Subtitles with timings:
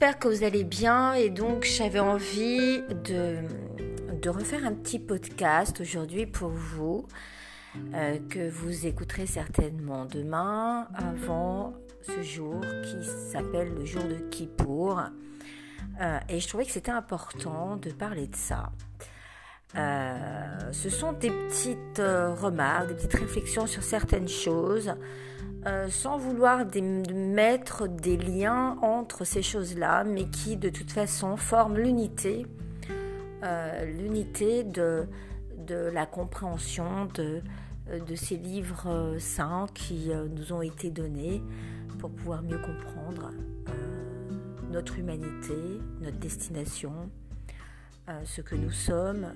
[0.00, 6.24] j'espère que vous allez bien et donc j'avais envie de, refaire un petit podcast aujourd'hui
[6.24, 7.06] pour vous
[7.92, 15.02] euh, que vous écouterez certainement demain avant ce jour qui s'appelle le jour de Kippour.
[16.00, 18.72] Euh, et je trouvais que c'était important de parler de ça.
[19.76, 24.94] Euh, ce sont des petites remarques, des petites réflexions sur certaines choses
[25.66, 26.64] euh, sans vouloir
[27.12, 32.46] mettre des liens entre ces choses-là, mais qui de toute façon forment l'unité,
[33.42, 35.06] euh, l'unité de,
[35.68, 37.42] la compréhension de,
[37.92, 41.42] de ces livres saints qui euh, nous ont été donnés
[41.98, 43.30] pour pouvoir mieux comprendre
[44.70, 45.54] notre humanité,
[46.00, 47.10] notre destination,
[48.24, 49.34] ce que nous sommes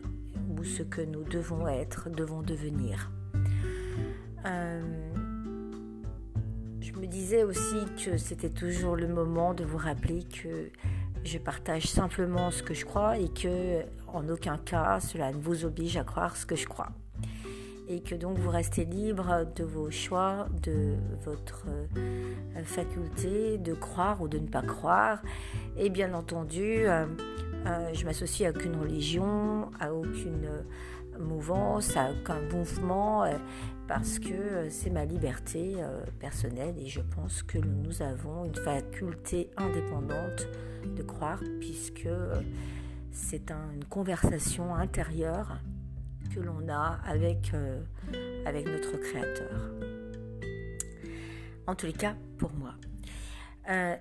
[0.56, 3.10] ou ce que nous devons être, devons devenir
[7.04, 10.70] me disais aussi que c'était toujours le moment de vous rappeler que
[11.22, 15.66] je partage simplement ce que je crois et que en aucun cas cela ne vous
[15.66, 16.88] oblige à croire ce que je crois.
[17.88, 20.94] Et que donc vous restez libre de vos choix, de
[21.26, 21.66] votre
[21.98, 25.20] euh, faculté de croire ou de ne pas croire.
[25.76, 27.04] Et bien entendu, euh,
[27.66, 30.48] euh, je m'associe à aucune religion, à aucune
[31.18, 33.24] mouvance, à aucun mouvement
[33.86, 38.54] parce que euh, c'est ma liberté euh, personnelle et je pense que nous avons une
[38.54, 40.48] faculté indépendante
[40.96, 42.40] de croire puisque euh,
[43.10, 45.58] c'est une conversation intérieure
[46.34, 47.52] que l'on a avec,
[48.44, 49.70] avec notre Créateur.
[51.66, 52.74] En tous les cas, pour moi.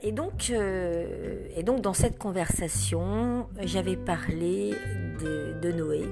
[0.01, 4.73] et, donc, et donc, dans cette conversation, j'avais parlé
[5.61, 6.09] de Noé,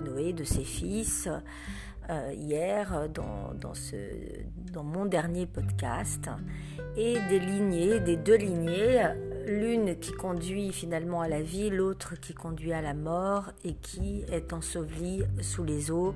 [0.00, 1.28] Noé, de ses fils,
[2.08, 6.28] euh, hier dans, mon dernier podcast.
[6.96, 9.02] Et des lignées, des deux lignées,
[9.46, 14.24] l'une qui conduit finalement à la vie, l'autre qui conduit à la mort et qui
[14.30, 16.14] est ensevelie sous les eaux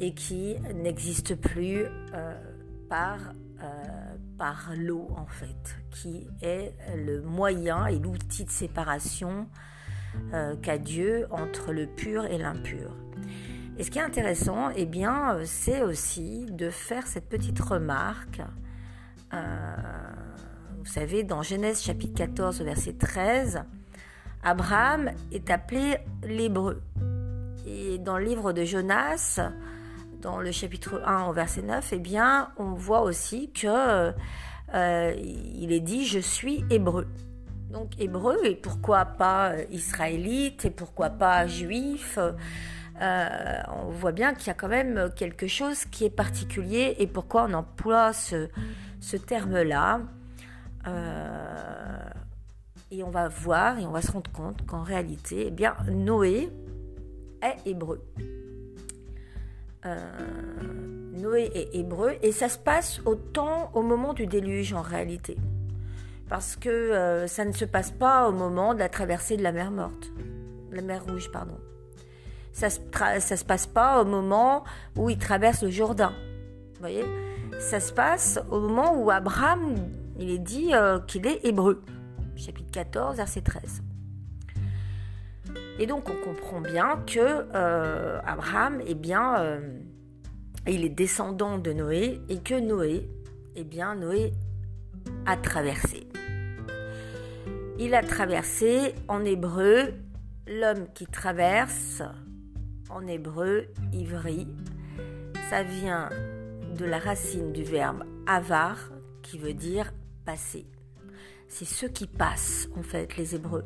[0.00, 2.34] et qui n'existe plus euh,
[2.92, 9.48] euh, par l'eau en fait, qui est le moyen et l'outil de séparation
[10.62, 12.90] qu'a Dieu entre le pur et l'impur.
[13.78, 18.40] Et ce qui est intéressant, eh bien, euh, c'est aussi de faire cette petite remarque.
[19.34, 19.76] Euh,
[20.78, 23.64] vous savez, dans Genèse chapitre 14, verset 13,
[24.42, 26.80] Abraham est appelé l'hébreu.
[27.66, 29.40] Et dans le livre de Jonas,
[30.22, 34.14] dans le chapitre 1 au verset 9, eh bien, on voit aussi que
[34.74, 37.06] euh, il est dit je suis hébreu.
[37.70, 42.18] Donc hébreu et pourquoi pas israélite et pourquoi pas juif
[43.02, 47.06] euh, on voit bien qu'il y a quand même quelque chose qui est particulier et
[47.06, 48.48] pourquoi on emploie ce,
[49.26, 50.00] terme-là.
[50.86, 52.08] Euh,
[52.90, 56.48] et on va voir et on va se rendre compte qu'en réalité, eh bien, Noé
[57.42, 58.02] est hébreu.
[59.84, 60.10] Euh,
[61.12, 65.36] Noé est hébreu et ça se passe au temps, au moment du déluge en réalité.
[66.28, 69.70] Parce que ça ne se passe pas au moment de la traversée de la mer
[69.70, 70.10] morte,
[70.72, 71.58] la mer rouge, pardon.
[72.52, 74.64] Ça se, se passe pas au moment
[74.96, 76.12] où il traverse le Jourdain.
[76.74, 77.04] Vous voyez?
[77.58, 79.76] Ça se passe au moment où Abraham,
[80.18, 81.82] il est dit euh, qu'il est hébreu.
[82.36, 83.82] Chapitre 14, verset 13.
[85.78, 89.78] Et donc on comprend bien que euh, Abraham, eh bien, euh,
[90.66, 93.08] il est descendant de Noé et que Noé,
[93.54, 94.32] eh bien, Noé
[95.24, 96.08] a traversé.
[97.78, 99.92] Il a traversé en hébreu
[100.46, 102.02] l'homme qui traverse
[102.88, 104.46] en hébreu, ivri,
[105.50, 106.08] ça vient
[106.74, 108.78] de la racine du verbe avar
[109.22, 109.92] qui veut dire
[110.24, 110.66] passer.
[111.48, 113.64] C'est ceux qui passent en fait, les hébreux.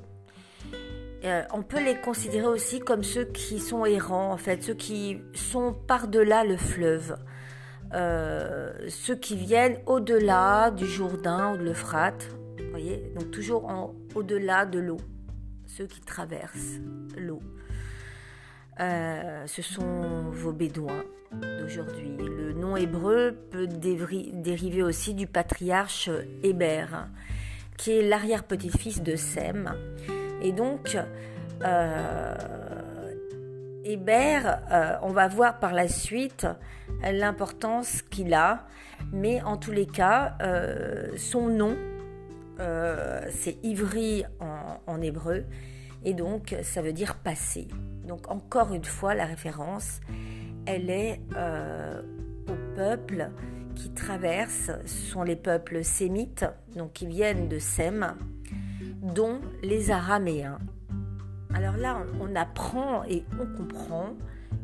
[1.25, 5.21] Euh, on peut les considérer aussi comme ceux qui sont errants en fait, ceux qui
[5.35, 7.17] sont par-delà le fleuve.
[7.93, 12.29] Euh, ceux qui viennent au-delà du Jourdain ou de l'Euphrate,
[13.15, 15.01] donc toujours au-delà de l'eau,
[15.67, 16.81] ceux qui traversent
[17.17, 17.41] l'eau.
[18.81, 22.17] Euh, ce sont vos bédouins d'aujourd'hui.
[22.17, 26.09] Le nom hébreu peut dériver aussi du patriarche
[26.43, 26.87] Héber,
[27.77, 29.75] qui est l'arrière-petit-fils de Sem.
[30.41, 30.97] Et donc,
[31.63, 32.35] euh,
[33.85, 34.41] Héber,
[34.73, 36.47] euh, on va voir par la suite
[37.03, 38.67] l'importance qu'il a,
[39.13, 40.37] mais en tous les cas,
[41.17, 41.77] son nom,
[43.31, 44.25] c'est Ivry
[44.87, 45.45] en hébreu,
[46.05, 47.69] et donc ça veut dire passer.
[48.07, 50.01] Donc encore une fois, la référence,
[50.67, 52.03] elle est euh,
[52.49, 53.31] aux peuples
[53.77, 56.45] qui traversent, ce sont les peuples sémites,
[56.77, 58.15] donc qui viennent de Sem,
[59.15, 60.59] dont les Araméens.
[61.55, 64.15] Alors là, on apprend et on comprend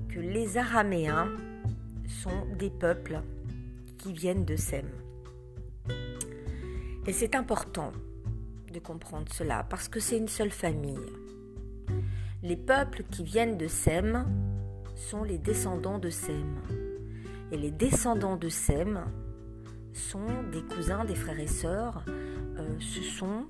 [0.09, 1.29] que les Araméens
[2.09, 3.21] sont des peuples
[3.99, 4.87] qui viennent de Sem.
[7.07, 7.93] Et c'est important
[8.73, 10.99] de comprendre cela parce que c'est une seule famille.
[12.43, 14.27] Les peuples qui viennent de Sem
[14.97, 16.57] sont les descendants de Sem.
[17.53, 19.05] Et les descendants de Sem
[19.93, 22.05] sont des cousins, des frères et sœurs.
[22.09, 23.47] Euh, ce sont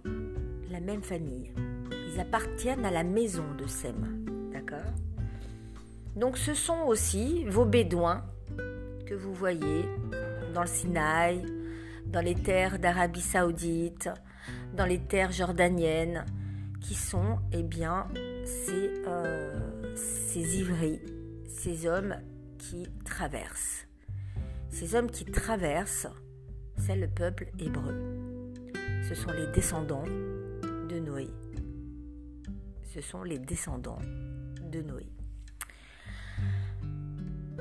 [0.70, 1.50] la même famille.
[2.12, 4.26] Ils appartiennent à la maison de Sem.
[4.52, 4.92] D'accord?
[6.14, 8.22] Donc ce sont aussi vos bédouins
[9.06, 9.84] que vous voyez
[10.54, 11.44] dans le Sinaï,
[12.08, 14.10] dans les terres d'Arabie Saoudite,
[14.74, 16.24] dans les terres jordaniennes,
[16.80, 18.06] qui sont eh bien,
[18.44, 21.00] ces, euh, ces ivris,
[21.48, 22.16] ces hommes
[22.58, 23.86] qui traversent.
[24.68, 26.08] Ces hommes qui traversent,
[26.78, 27.94] c'est le peuple hébreu.
[29.08, 30.04] Ce sont les descendants
[30.88, 31.28] de Noé.
[32.94, 34.00] Ce sont les descendants
[34.70, 35.06] de Noé.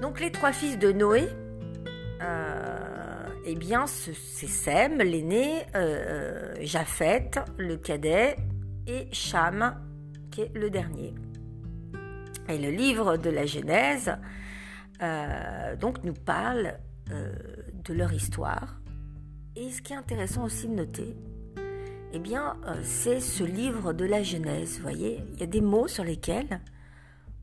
[0.01, 1.30] Donc les trois fils de Noé,
[2.21, 3.14] euh,
[3.45, 8.36] eh bien c'est Sem, l'aîné, euh, Japhet, le cadet,
[8.88, 9.75] et Cham,
[10.31, 11.13] qui est le dernier.
[12.50, 14.12] Et le livre de la Genèse
[15.01, 16.77] euh, donc nous parle
[17.07, 18.81] de leur histoire.
[19.56, 21.15] Et ce qui est intéressant aussi de noter,
[22.13, 24.77] eh bien, c'est ce livre de la Genèse.
[24.77, 26.62] Vous voyez, il y a des mots sur lesquels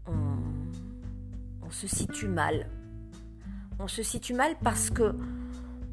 [0.06, 2.68] on, se situe mal.
[3.78, 5.14] On se situe mal parce que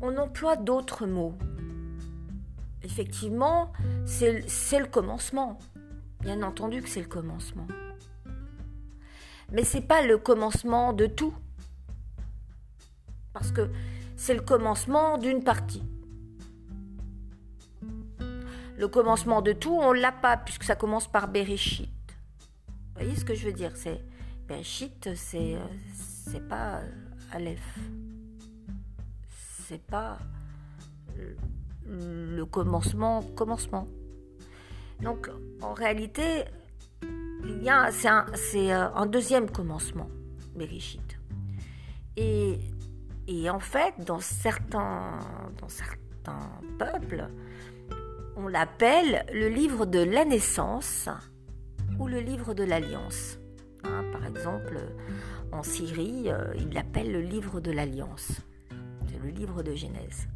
[0.02, 1.38] on emploie d'autres mots.
[2.84, 3.72] Effectivement,
[4.06, 5.60] c'est le commencement.
[6.22, 7.68] Bien entendu que c'est le commencement.
[9.52, 11.34] Mais c'est pas le commencement de tout.
[13.34, 13.70] Parce que
[14.16, 15.84] c'est le commencement d'une partie.
[18.78, 21.90] Le commencement de tout, on l'a pas puisque ça commence par Bereshit.
[22.68, 23.72] Vous voyez ce que je veux dire?
[23.76, 24.02] C'est
[24.48, 26.90] ben, shit, c'est euh, pas euh,
[27.34, 27.78] Aleph.
[29.70, 30.18] C'est pas
[31.86, 33.88] le commencement, commencement.
[35.00, 35.30] Donc,
[35.62, 36.46] en réalité,
[37.44, 38.26] il y a, c'est un,
[38.56, 40.10] euh, un, deuxième commencement,
[40.56, 41.20] Bereshit.
[42.18, 42.58] Et,
[43.28, 45.20] et en fait, dans certains,
[45.62, 46.50] dans certains
[46.80, 47.30] peuples,
[48.38, 51.10] on l'appelle le livre de la naissance
[52.00, 53.38] ou le livre de l'alliance.
[53.84, 54.80] Hein, par exemple,
[55.52, 58.42] en Syrie, euh, il l'appelle le livre de l'Alliance.
[59.22, 60.28] Le livre de Genèse.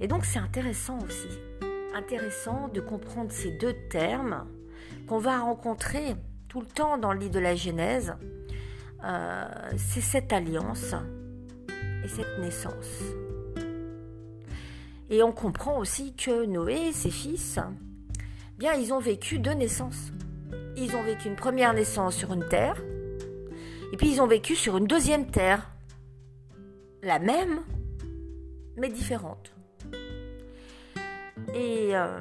[0.00, 1.28] Et donc c'est intéressant aussi,
[1.94, 4.46] intéressant de comprendre ces deux termes
[5.06, 6.16] qu'on va rencontrer
[6.48, 8.14] tout le temps dans le livre de la Genèse.
[9.04, 9.46] Euh,
[9.76, 10.94] c'est cette alliance
[12.04, 13.02] et cette naissance.
[15.10, 17.58] Et on comprend aussi que Noé et ses fils,
[18.58, 20.12] bien, ils ont vécu deux naissances
[20.76, 22.76] ils ont vécu une première naissance sur une terre,
[23.92, 25.70] et puis ils ont vécu sur une deuxième terre,
[27.02, 27.60] la même,
[28.80, 29.52] mais différente.
[31.54, 32.18] Et, euh,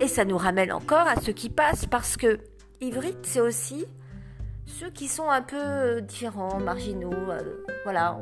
[0.00, 2.40] et ça nous ramène encore à ce qui passe, parce que
[2.80, 3.86] hybride, c'est aussi
[4.66, 7.12] ceux qui sont un peu différents, marginaux.
[7.12, 8.18] Euh, voilà,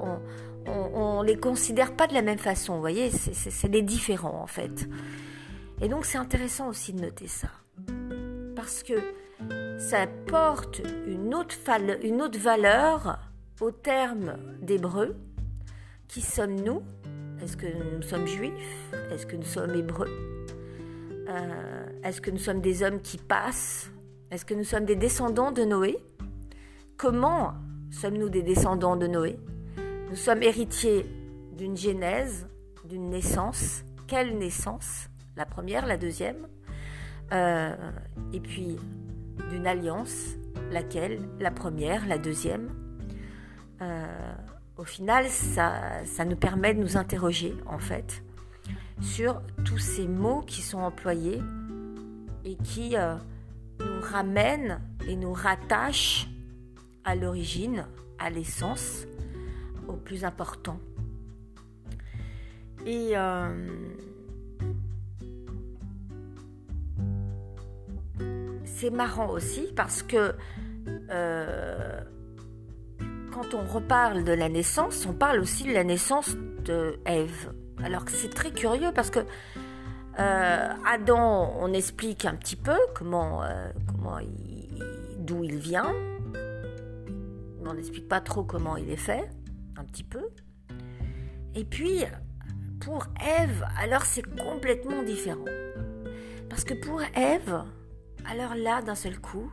[0.67, 4.47] on, ne les considère pas de la même façon, vous voyez, c'est des différents en
[4.47, 4.89] fait.
[5.81, 7.49] Et donc c'est intéressant aussi de noter ça.
[8.57, 8.95] Parce que
[9.79, 11.55] ça porte une autre,
[12.03, 13.19] une autre valeur
[13.61, 15.17] au terme d'hébreu.
[16.09, 16.83] Qui sommes-nous?
[17.49, 18.93] Est-ce que nous sommes juifs?
[19.11, 20.11] Est-ce que nous sommes hébreux?
[21.31, 23.91] Euh, Est-ce que nous sommes des hommes qui passent?
[24.31, 25.97] Est-ce que nous sommes des descendants de Noé?
[26.99, 27.55] Comment
[27.91, 29.39] sommes-nous des descendants de Noé?
[30.11, 31.07] Nous sommes héritiers
[31.57, 32.47] d'une genèse,
[32.85, 33.83] d'une naissance.
[34.07, 35.09] Quelle naissance?
[35.35, 36.49] La première, la deuxième.
[37.33, 37.75] Euh,
[38.35, 38.77] Et puis,
[39.49, 40.35] d'une alliance,
[40.71, 41.19] laquelle?
[41.41, 42.69] La première, la deuxième.
[43.81, 44.35] Euh,
[44.79, 48.23] au final, ça, nous permet de nous interroger, en fait,
[49.01, 51.43] sur tous ces mots qui sont employés
[52.45, 53.17] et qui euh,
[53.81, 56.29] nous ramènent et nous rattachent
[57.05, 57.87] à l'origine,
[58.21, 59.05] à l'essence,
[59.89, 60.79] au plus important.
[62.87, 63.67] Et euh,
[68.65, 70.35] c'est marrant aussi parce que
[71.11, 72.01] euh,
[73.39, 77.53] quand on reparle de la naissance, on parle aussi de la naissance de Ève.
[77.85, 79.21] Alors que c'est très curieux parce que
[80.19, 84.19] euh, Adam, on explique un petit peu comment, euh, comment
[85.19, 85.93] d'où il vient.
[87.65, 89.31] On n'explique pas trop comment il est fait,
[89.77, 90.25] un petit peu.
[91.55, 92.05] Et puis,
[92.81, 93.07] pour
[93.39, 95.45] Ève, alors c'est complètement différent.
[96.49, 97.63] Parce que pour Ève,
[98.25, 99.53] alors là, d'un seul coup,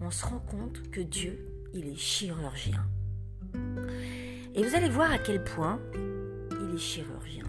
[0.00, 1.44] on se rend compte que Dieu,
[1.74, 2.86] il est chirurgien.
[4.54, 7.44] Et vous allez voir à quel point il est chirurgien.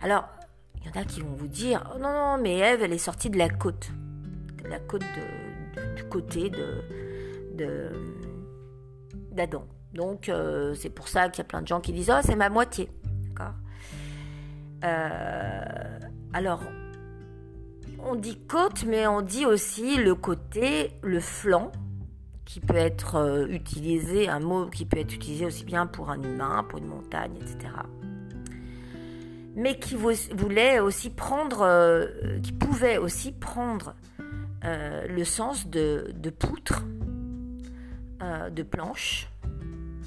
[0.00, 0.28] Alors,
[0.76, 2.98] il y en a qui vont vous dire, oh non, non, mais Ève, elle est
[2.98, 3.90] sortie de la côte.
[4.62, 5.04] De la côte
[5.96, 7.90] du côté de
[9.30, 9.66] d'Adam.
[9.94, 12.36] Donc, euh, c'est pour ça qu'il y a plein de gens qui disent, oh, c'est
[12.36, 12.90] ma moitié.
[13.28, 13.54] D'accord?
[14.84, 15.98] Euh,
[16.32, 16.62] Alors,
[18.04, 21.72] on dit côte, mais on dit aussi le côté, le flanc,
[22.52, 26.22] qui peut être euh, utilisé, un mot qui peut être utilisé aussi bien pour un
[26.22, 27.72] humain, pour une montagne, etc.
[29.56, 33.94] Mais qui voulait aussi prendre, euh, qui pouvait aussi prendre
[34.64, 36.84] euh, le sens de, poutre,
[38.20, 39.30] de planche,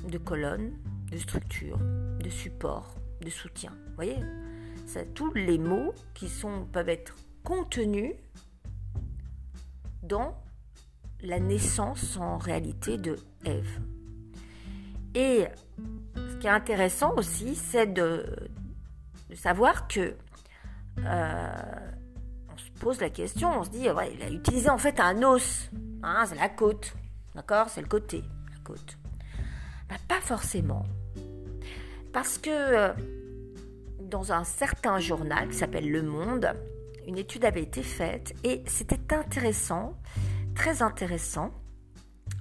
[0.07, 0.73] de colonne,
[1.11, 3.71] de structure, de support, de soutien.
[3.87, 4.19] Vous voyez?
[4.85, 8.13] C'est tous les mots qui sont, peuvent être contenus
[10.03, 10.44] dans
[11.25, 13.79] la naissance en réalité de Ève.
[15.13, 15.45] Et
[16.15, 18.25] ce qui est intéressant aussi, c'est de,
[19.33, 20.15] savoir que
[20.99, 21.47] euh,
[22.53, 25.23] on se pose la question, on se dit, ouais, il a utilisé en fait un
[25.23, 25.69] os,
[26.03, 26.93] hein, c'est la côte,
[27.33, 28.97] d'accord, c'est le côté, la côte.
[29.89, 30.85] Bah, pas forcément,
[32.13, 32.93] parce que euh,
[34.01, 36.53] dans un certain journal qui s'appelle Le Monde,
[37.07, 39.93] une étude avait été faite et c'était intéressant
[40.55, 41.51] très intéressant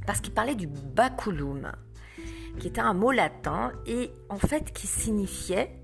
[0.06, 1.72] parce qu'il parlait du baculum,
[2.58, 5.78] qui était un mot latin et en fait qui signifiait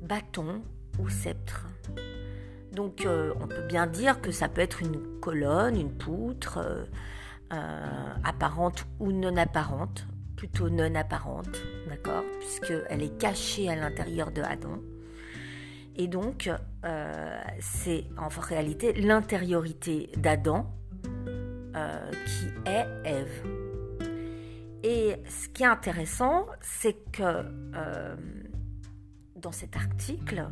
[0.00, 0.62] bâton
[0.98, 1.66] ou sceptre.
[2.72, 6.84] Donc euh, on peut bien dire que ça peut être une colonne, une poutre, euh,
[7.52, 14.42] euh, apparente ou non apparente, plutôt non apparente, d'accord, puisqu'elle est cachée à l'intérieur de
[14.42, 14.80] Adam.
[15.96, 16.50] Et donc
[17.60, 20.74] c'est en réalité l'intériorité d'Adam
[21.76, 23.42] euh, qui est Ève.
[24.84, 27.22] Et ce qui est intéressant, c'est que
[27.74, 28.14] euh,
[29.34, 30.46] dans cet article,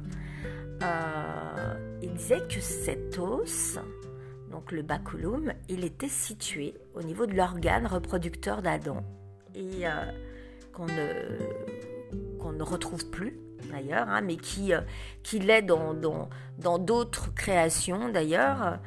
[0.82, 3.78] euh, il disait que cet os,
[4.50, 9.04] donc le baculum, il était situé au niveau de l'organe reproducteur d'Adam
[9.54, 9.84] et
[10.72, 13.38] qu'on ne, retrouve plus
[13.70, 14.72] d'ailleurs, hein, mais qui,
[15.22, 18.80] qui l'est dans d'autres créations d'ailleurs.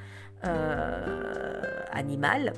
[0.48, 2.52] Euh, animal.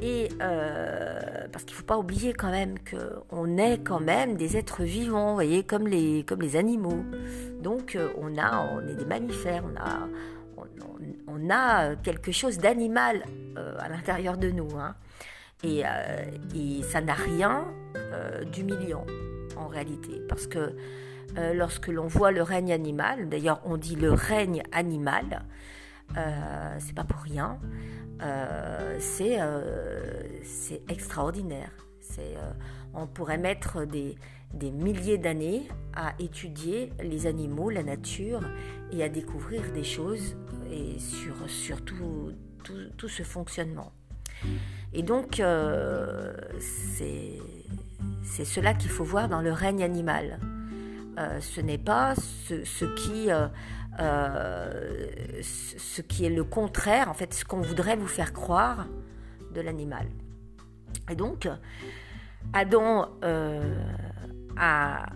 [0.00, 1.18] Et euh,
[1.52, 5.34] parce qu'il ne faut pas oublier quand même qu'on est quand même des êtres vivants,
[5.34, 7.04] voyez, comme les, comme les animaux.
[7.60, 10.08] Donc euh, on, a, on est des mammifères, on a,
[11.28, 13.24] on, a quelque chose d'animal
[13.78, 14.70] à l'intérieur de nous.
[14.78, 14.94] Hein.
[15.62, 15.82] Et,
[16.54, 17.66] et, ça n'a rien
[18.50, 19.04] d'humiliant
[19.56, 20.22] en réalité.
[20.26, 20.74] Parce que
[21.52, 25.42] lorsque l'on voit le règne animal, d'ailleurs on dit le règne animal,
[26.16, 27.58] euh, c'est pas pour rien.
[28.22, 31.70] Euh, euh, c'est extraordinaire.
[32.92, 34.16] on pourrait mettre des,
[34.72, 38.42] milliers d'années à étudier les animaux, la nature
[38.92, 40.36] et à découvrir des choses
[40.70, 42.32] et sur, tout,
[42.96, 43.92] tout, ce fonctionnement.
[44.92, 45.40] Et donc,
[46.58, 47.38] c'est
[48.44, 50.40] cela qu'il faut voir dans le règne animal.
[51.40, 53.46] ce n'est pas ce qui euh,
[54.00, 58.86] ce qui est le contraire, en fait, ce qu'on voudrait vous faire croire
[59.54, 60.06] de l'animal.
[61.10, 61.48] Et donc,
[62.52, 63.74] Adam euh,
[64.56, 65.06] a,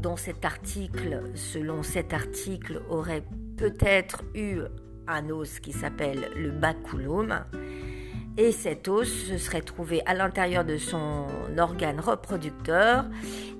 [0.00, 3.24] dans cet article, selon cet article, aurait
[3.56, 4.60] peut-être eu
[5.08, 7.44] un os qui s'appelle le baculum,
[8.36, 11.26] et cet os se serait trouvé à l'intérieur de son
[11.58, 13.04] organe reproducteur,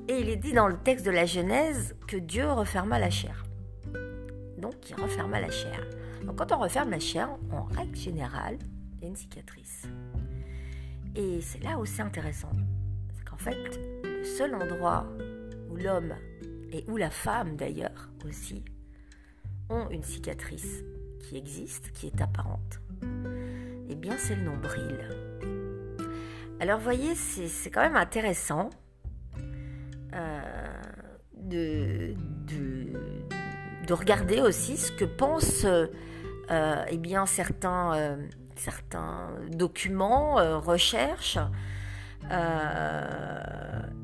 [0.09, 3.45] et il est dit dans le texte de la Genèse que Dieu referma la chair
[4.63, 5.85] donc qui referma la chair.
[6.25, 8.57] Donc quand on referme la chair, en règle générale,
[8.97, 9.83] il y a une cicatrice.
[11.17, 12.53] Et c'est là où c'est intéressant.
[13.15, 15.07] C'est qu'en fait, le seul endroit
[15.69, 16.15] où l'homme
[16.73, 18.65] et où la femme d'ailleurs aussi
[19.69, 20.85] ont une cicatrice
[21.21, 22.81] qui existe, qui est apparente,
[23.91, 25.09] eh bien c'est le nombril.
[26.61, 28.71] Alors voyez, c'est quand même intéressant
[30.15, 30.83] euh,
[31.37, 32.15] de,
[32.47, 32.93] de,
[33.87, 35.67] de regarder aussi ce que pensent
[36.53, 38.17] euh, eh bien, certains, euh,
[38.57, 41.39] certains documents, euh, recherches.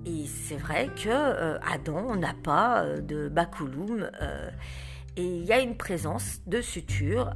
[0.06, 4.10] et c'est vrai que Adam n'a pas de baculum
[5.16, 7.30] et il y a une présence de suture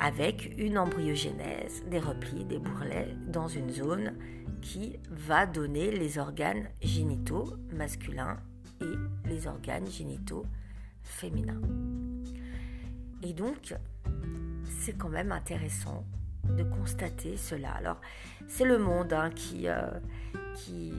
[0.00, 4.14] avec une embryogénèse, des replis, des bourrelets dans une zone
[4.62, 8.38] qui va donner les organes génitaux masculins
[8.80, 10.46] et les organes génitaux
[11.02, 11.60] féminins.
[13.22, 13.74] Et donc,
[14.80, 16.04] c'est quand même intéressant
[16.44, 17.72] de constater cela.
[17.72, 18.00] Alors,
[18.48, 19.88] c'est Le Monde hein, qui, euh,
[20.54, 20.92] qui,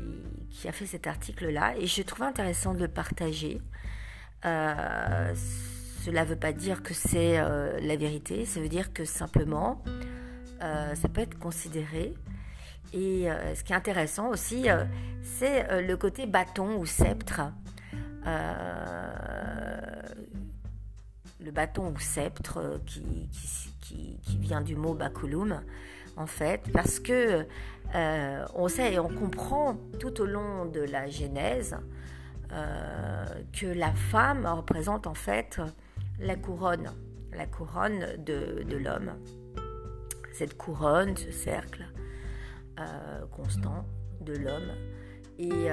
[0.68, 3.62] a fait cet article-là et je trouve intéressant de le partager.
[4.46, 5.34] Euh,
[6.04, 9.84] cela ne veut pas dire que c'est euh, la vérité, ça veut dire que simplement,
[10.60, 12.16] ça peut être considéré.
[12.92, 14.66] Et ce qui est intéressant aussi,
[15.22, 17.42] c'est le côté bâton ou sceptre.
[21.44, 23.30] Le bâton ou sceptre qui,
[23.82, 25.62] qui, qui, vient du mot bakulum,
[26.18, 27.46] en fait, parce que
[27.94, 31.78] euh, on sait et on comprend tout au long de la Genèse
[32.52, 35.62] euh, que la femme représente en fait
[36.20, 36.92] la couronne,
[37.34, 39.14] la couronne de, l'homme.
[40.34, 41.86] Cette couronne, ce cercle
[42.80, 43.86] euh, constant
[44.22, 44.72] de l'homme
[45.38, 45.70] et,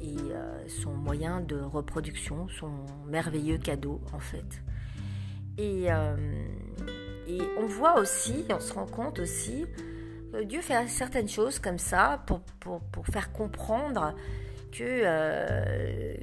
[0.00, 2.70] et son moyen de reproduction, son
[3.06, 4.62] merveilleux cadeau en fait.
[5.60, 6.16] Euh,
[7.26, 9.66] et, on voit aussi, on se rend compte aussi,
[10.32, 14.14] que Dieu fait certaines choses comme ça pour, pour, faire comprendre
[14.72, 16.14] que euh,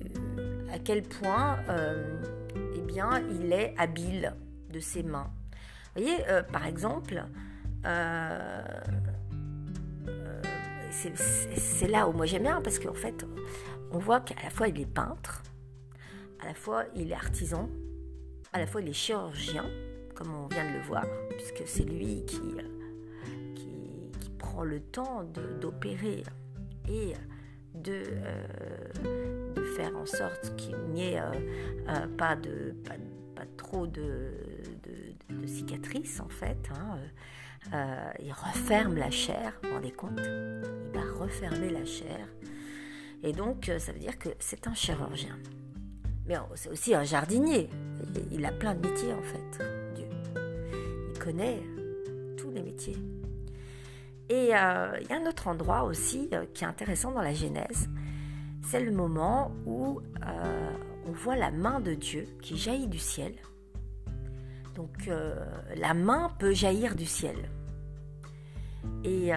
[0.72, 2.22] à quel point euh,
[2.76, 4.34] eh bien, il est habile
[4.72, 5.32] de ses mains.
[5.96, 6.18] Vous voyez,
[6.52, 7.24] par exemple,
[10.96, 13.26] c'est là où moi j'aime bien parce qu'en fait,
[13.92, 15.44] on voit qu'à la fois il est peintre,
[16.40, 17.70] à la fois il est artisan,
[18.54, 19.66] à la fois il est chirurgien,
[20.16, 22.40] comme on vient de le voir, puisque c'est lui qui,
[23.56, 25.24] qui, prend le temps
[25.60, 26.24] d'opérer
[26.88, 27.14] et
[27.74, 31.32] de, euh, de, faire en sorte qu'il n'y ait euh,
[31.90, 34.32] euh, pas, de, pas, trop de,
[35.46, 36.70] cicatrices en fait.
[36.72, 36.98] Hein.
[37.74, 40.20] Il referme la chair, vous vous rendez compte?
[40.20, 42.28] Il va refermer la chair.
[43.24, 45.38] Et donc, ça veut dire que c'est un chirurgien.
[46.28, 47.70] Mais c'est aussi un jardinier.
[48.32, 49.64] Il a plein de métiers en fait,
[49.96, 50.08] Dieu.
[51.14, 51.62] Il connaît
[52.38, 52.98] tous les métiers.
[54.30, 57.34] Et euh, il y a un autre endroit aussi euh, qui est intéressant dans la
[57.34, 57.90] Genèse.
[58.64, 60.72] C'est le moment où euh,
[61.08, 63.34] on voit la main de Dieu qui jaillit du ciel.
[64.74, 65.10] Donc
[65.78, 67.38] la main peut jaillir du ciel.
[69.04, 69.32] Et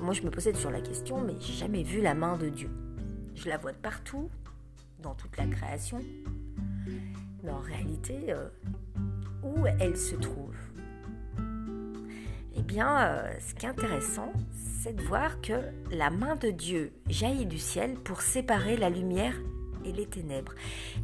[0.00, 2.70] moi je me posais toujours la question, mais j'ai jamais vu la main de Dieu.
[3.34, 4.30] Je la vois de partout,
[5.02, 6.00] dans toute la création,
[7.42, 8.48] mais en réalité, euh,
[9.42, 10.54] où elle se trouve?
[12.56, 14.32] Eh bien, euh, ce qui est intéressant,
[14.80, 15.52] c'est de voir que
[15.90, 19.34] la main de Dieu jaillit du ciel pour séparer la lumière
[19.84, 20.54] et les ténèbres.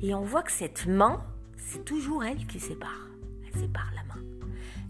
[0.03, 1.23] Et on voit que cette main,
[1.59, 3.09] c'est toujours elle qui sépare.
[3.47, 4.22] Elle sépare la main.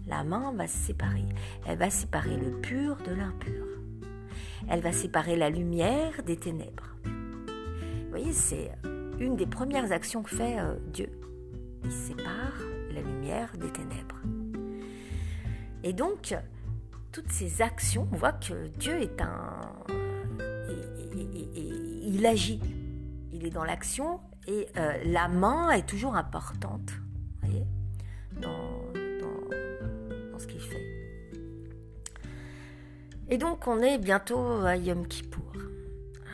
[0.07, 1.25] La main va se séparer.
[1.65, 3.65] Elle va séparer le pur de l'impur.
[4.69, 6.95] Elle va séparer la lumière des ténèbres.
[7.05, 8.71] Vous voyez, c'est
[9.19, 11.09] une des premières actions que fait euh, Dieu.
[11.83, 12.53] Il sépare
[12.93, 14.21] la lumière des ténèbres.
[15.83, 16.35] Et donc,
[17.11, 19.61] toutes ces actions, on voit que Dieu est un...
[22.03, 22.61] il agit.
[23.31, 26.93] Il est dans l'action et euh, la main est toujours importante,
[30.47, 31.03] qu'il fait.
[33.29, 35.53] Et donc, on est bientôt à Yom Kippour.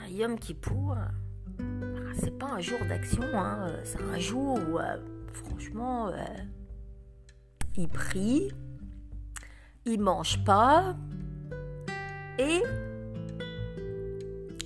[0.04, 0.98] À Yom Kippour,
[2.13, 3.72] c'est pas un jour d'action, hein.
[3.84, 4.98] c'est un jour où, euh,
[5.32, 6.24] franchement, euh,
[7.78, 8.52] ils prient,
[9.86, 10.95] ils mangent pas
[12.38, 12.62] et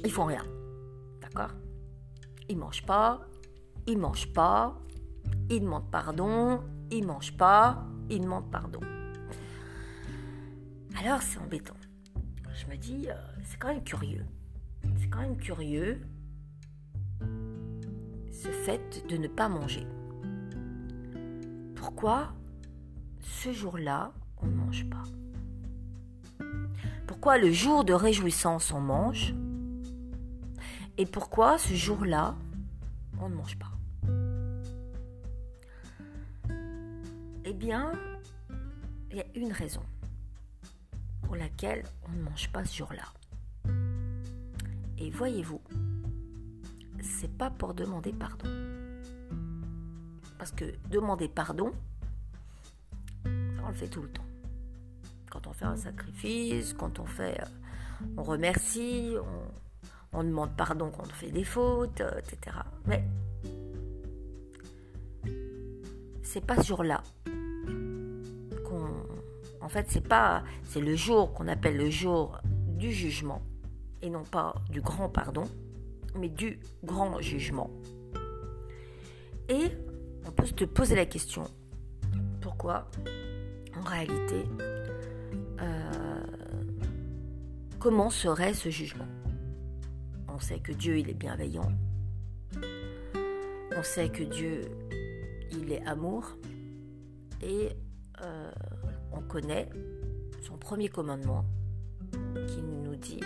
[0.03, 0.43] ils font rien.
[1.21, 1.51] D'accord?
[2.49, 3.21] Ils mangent pas,
[3.87, 4.75] ils mangent pas,
[5.49, 8.79] ils demandent pardon, ils mangent pas, ils demandent pardon.
[11.03, 11.75] Alors c'est embêtant.
[12.55, 14.25] Je me dis, euh, c'est quand même curieux.
[14.95, 15.99] C'est quand même curieux
[18.31, 19.85] ce fait de ne pas manger.
[21.75, 22.33] Pourquoi
[23.19, 25.03] ce jour-là, on ne mange pas?
[27.05, 29.35] Pourquoi le jour de réjouissance, on mange?
[30.97, 32.37] Et pourquoi ce jour-là,
[33.19, 33.73] on ne mange pas?
[37.43, 37.91] Eh bien,
[39.11, 39.83] il y a une raison
[41.35, 43.03] laquelle on ne mange pas ce jour-là.
[44.97, 45.61] Et voyez-vous,
[47.01, 48.47] c'est pas pour demander pardon.
[50.37, 51.71] Parce que demander pardon,
[53.25, 54.25] on le fait tout le temps.
[55.29, 59.15] Quand on fait un sacrifice, quand on fait, euh, on remercie,
[60.11, 62.57] on, demande pardon quand on fait des fautes, euh, etc.
[62.85, 63.03] Mais
[66.21, 67.03] c'est pas ce jour-là
[69.63, 73.41] en fait, c'est pas, c'est le jour qu'on appelle le jour du jugement
[74.01, 75.45] et non pas du grand pardon
[76.15, 77.69] mais du grand jugement.
[79.49, 79.71] Et
[80.25, 81.43] on peut se poser la question,
[82.41, 82.89] pourquoi
[83.75, 84.45] en réalité,
[85.59, 86.23] euh,
[87.79, 89.07] comment serait ce jugement?
[90.27, 91.71] On sait que Dieu, il est bienveillant.
[93.75, 94.61] On sait que Dieu,
[95.51, 96.37] il est amour.
[97.41, 97.69] Et
[98.21, 98.51] euh,
[99.13, 99.69] on connaît
[100.41, 101.45] son premier commandement
[102.47, 103.19] qui nous dit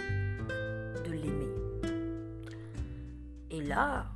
[1.05, 1.49] de l'aimer.
[3.51, 4.07] Et là,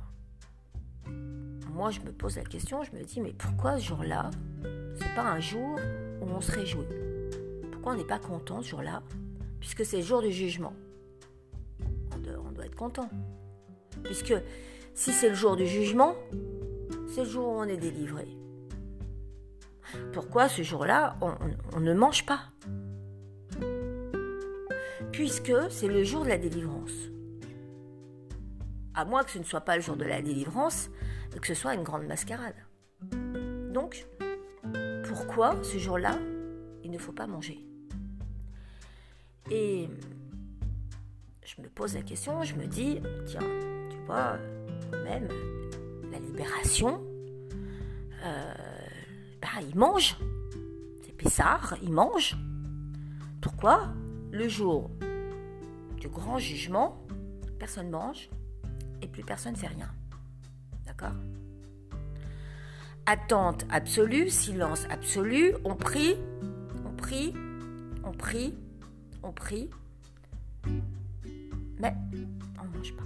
[1.72, 4.30] moi je me pose la question, je me dis mais pourquoi ce jour-là,
[4.96, 5.78] c'est pas un jour
[6.20, 6.86] où on se réjouit?
[7.72, 9.02] Pourquoi on n'est pas content ce jour-là?
[9.58, 10.74] Puisque c'est le jour du jugement.
[12.14, 13.08] On doit, on doit être content.
[14.04, 14.34] Puisque
[14.94, 16.14] si c'est le jour du jugement,
[17.08, 18.28] c'est le jour où on est délivré.
[20.12, 22.40] Pourquoi ce jour-là, on, ne mange pas?
[25.12, 27.10] Puisque c'est le jour de la délivrance.
[28.94, 30.90] À moins que ce ne soit pas le jour de la délivrance
[31.40, 32.54] que ce soit une grande mascarade.
[33.72, 34.06] Donc,
[35.04, 36.18] pourquoi ce jour-là,
[36.84, 37.58] il ne faut pas manger?
[39.50, 39.88] Et
[41.44, 43.40] je me pose la question, je me dis, tiens,
[43.90, 44.38] tu vois,
[45.04, 45.28] même
[46.10, 47.02] la libération,
[48.24, 48.54] euh,
[49.42, 50.16] bah, il mange.
[51.04, 52.36] C'est Pessard, il mange.
[53.40, 53.92] Pourquoi
[54.30, 54.90] Le jour
[56.00, 57.04] du grand jugement,
[57.58, 58.30] personne mange
[59.02, 59.90] et plus personne ne fait rien.
[60.86, 61.14] D'accord?
[63.06, 66.16] Attente absolue, silence absolu, on prie,
[66.86, 67.34] on prie,
[68.04, 68.54] on prie,
[69.24, 69.70] on prie,
[71.80, 71.94] mais
[72.60, 73.02] on ne mange pas.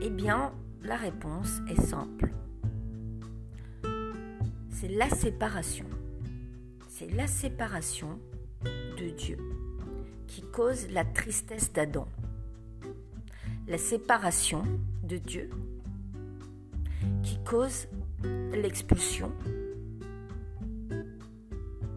[0.00, 2.32] Eh bien, la réponse est simple
[4.82, 5.86] c'est la séparation.
[6.88, 8.18] C'est la séparation
[8.64, 9.38] de Dieu
[10.26, 12.08] qui cause la tristesse d'Adam.
[13.68, 14.64] La séparation
[15.04, 15.50] de Dieu
[17.22, 17.86] qui cause
[18.24, 19.30] l'expulsion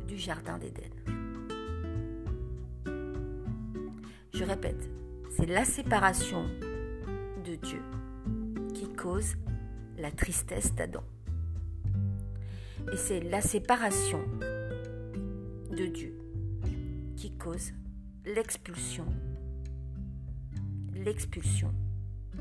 [0.08, 0.92] du Jardin d'Éden.
[4.32, 4.92] Je répète,
[5.36, 6.46] c'est la séparation
[7.44, 7.82] de Dieu
[8.76, 9.38] qui cause
[9.98, 11.02] la tristesse d'Adam.
[12.92, 14.22] Et c'est la séparation
[15.72, 16.18] de Dieu
[17.18, 17.72] qui cause
[18.26, 19.06] l'expulsion,
[20.94, 21.74] l'expulsion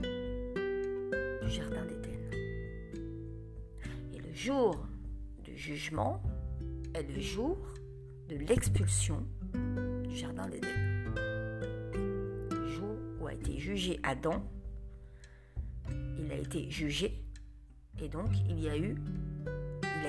[0.02, 2.20] du Jardin d'Éden.
[4.12, 4.86] Et le jour
[5.42, 6.22] du jugement
[6.94, 7.56] est le jour
[8.28, 9.26] de l'expulsion
[10.04, 10.68] du Jardin d'Éden.
[12.50, 14.42] Le jour où a été jugé Adam,
[16.18, 17.24] il a été jugé
[18.00, 18.96] et donc il y a eu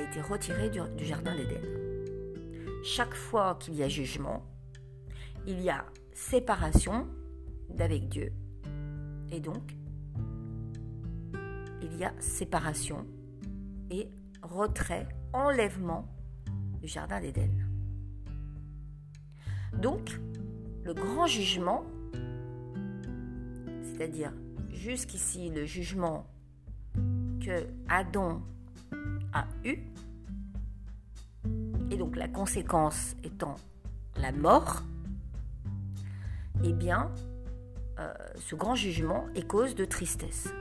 [0.06, 1.62] été retiré du, Jardin d'Éden.
[2.84, 4.46] Chaque fois qu'il y a jugement,
[5.48, 7.08] il y a séparation
[7.70, 8.32] d'avec Dieu.
[9.32, 9.76] Et donc,
[11.82, 13.06] il y a séparation
[13.90, 14.10] et
[14.44, 16.08] retrait, enlèvement
[16.80, 17.50] du Jardin d'Éden.
[19.74, 20.20] Donc,
[20.84, 21.84] le grand jugement,
[23.82, 24.32] c'est-à-dire
[24.70, 26.28] jusqu'ici le jugement
[27.44, 28.44] que Adam
[29.34, 29.80] a eu,
[31.98, 33.56] donc la conséquence étant
[34.18, 34.84] la mort,
[36.64, 37.12] eh bien,
[38.00, 40.54] euh, ce grand jugement est cause de tristesse.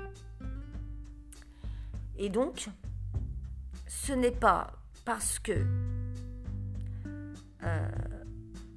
[2.16, 2.68] Et donc,
[3.86, 4.72] ce n'est pas
[5.04, 5.66] parce que
[7.62, 7.88] euh,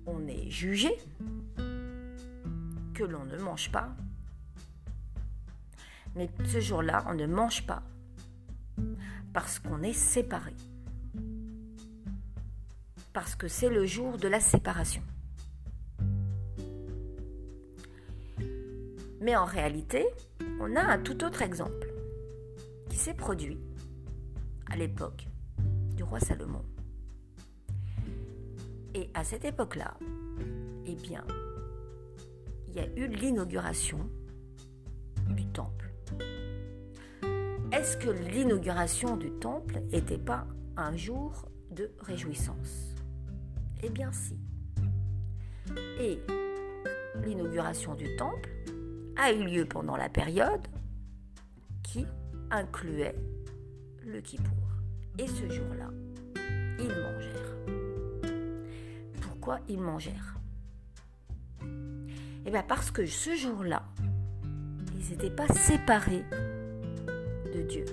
[0.06, 0.92] on est jugé
[2.94, 3.90] que l'on ne mange pas,
[6.16, 7.84] mais ce jour-là, on ne mange pas
[9.34, 10.56] parce qu'on est séparé.
[13.18, 15.02] Parce que c'est le jour de la séparation.
[19.20, 20.06] Mais en réalité,
[20.60, 21.92] on a un tout autre exemple
[22.92, 23.58] qui s'est produit
[24.70, 25.26] à l'époque
[25.96, 26.62] du roi Salomon.
[28.94, 29.96] Et à cette époque-là,
[30.86, 31.26] eh bien,
[32.68, 34.08] il y a eu l'inauguration
[35.32, 35.90] du temple
[37.74, 42.97] est-ce que l'inauguration du temple n'était pas un jour de réjouissance?
[43.84, 44.38] Eh bien si.
[46.00, 46.20] Et
[47.24, 48.50] l'inauguration du temple
[49.16, 50.68] a eu lieu pendant la période
[51.84, 52.06] qui
[52.52, 53.16] incluait
[54.06, 54.54] le Kippour.
[55.18, 55.90] Et ce jour-là,
[56.80, 57.56] ils mangèrent.
[59.22, 60.36] Pourquoi ils mangèrent?
[62.46, 63.84] Eh bien parce que ce jour-là,
[64.96, 66.24] ils n'étaient pas séparés
[67.54, 67.86] de Dieu.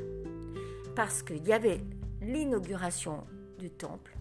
[0.94, 1.80] Parce qu'il y avait
[2.20, 3.26] l'inauguration
[3.58, 4.13] du temple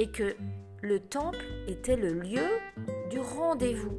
[0.00, 0.34] et que
[0.80, 2.48] le temple était le lieu
[3.10, 3.98] du rendez-vous.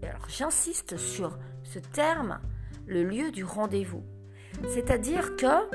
[0.00, 2.38] Alors j'insiste sur ce terme,
[2.86, 4.04] le lieu du rendez-vous.
[4.68, 5.68] C'est-à-dire que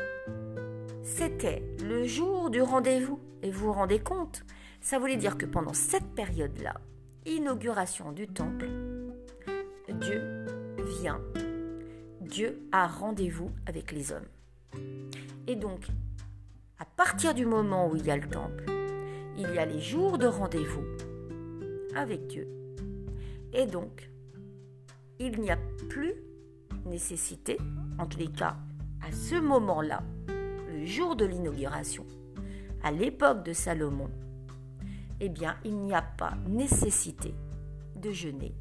[1.04, 3.20] c'était le jour du rendez-vous.
[3.44, 4.46] Et vous vous rendez compte
[4.80, 6.76] Ça voulait dire que pendant cette période-là,
[7.26, 8.70] inauguration du temple,
[9.90, 10.46] Dieu
[11.02, 11.20] vient,
[12.22, 14.28] Dieu a rendez-vous avec les hommes.
[15.48, 15.90] Et donc,
[16.80, 18.64] à partir du moment où il y a le temple,
[19.38, 20.86] il y a les jours de rendez-vous
[21.94, 22.48] avec Dieu.
[23.52, 24.10] Et donc,
[25.20, 25.58] il n'y a
[25.90, 26.14] plus
[26.86, 27.58] nécessité,
[27.98, 28.58] en tous les cas
[29.02, 32.06] à ce moment-là, le jour de l'inauguration,
[32.84, 34.10] à l'époque de Salomon,
[35.20, 37.34] eh bien, il n'y a pas nécessité
[37.96, 38.54] de jeûner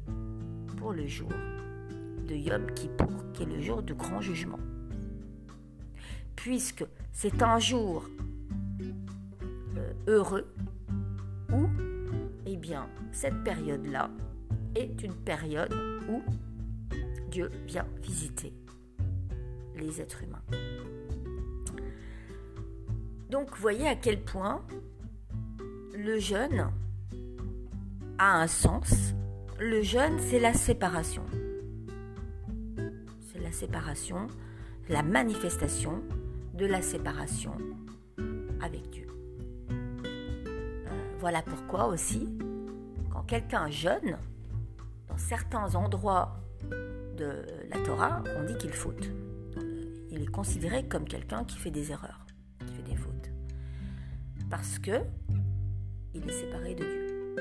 [0.77, 1.29] pour le jour
[2.27, 4.59] de Yom Kippour, qui est le jour du grand jugement.
[6.43, 8.05] Puisque c'est un jour
[9.75, 10.47] euh, heureux
[11.51, 11.67] où,
[12.45, 14.09] eh bien, cette période-là
[14.73, 15.75] est une période
[16.09, 16.21] où
[17.29, 18.53] Dieu vient visiter
[19.75, 20.41] les êtres humains.
[23.29, 24.65] Donc, voyez à quel point
[25.93, 26.71] le jeûne
[28.17, 29.13] a un sens.
[29.59, 31.25] Le jeûne, c'est la séparation.
[33.19, 34.27] C'est la séparation,
[34.87, 36.01] la manifestation
[36.59, 37.53] de la séparation
[38.61, 39.07] avec Dieu.
[39.71, 42.37] Euh, voilà pourquoi aussi,
[43.09, 44.17] quand quelqu'un jeûne,
[45.07, 46.35] dans certains endroits
[47.15, 49.09] de la Torah, on dit qu'il faute.
[50.11, 52.25] Il est considéré comme quelqu'un qui fait des erreurs,
[52.67, 53.31] qui fait des fautes.
[54.49, 54.99] Parce que
[56.13, 57.35] il est séparé de Dieu.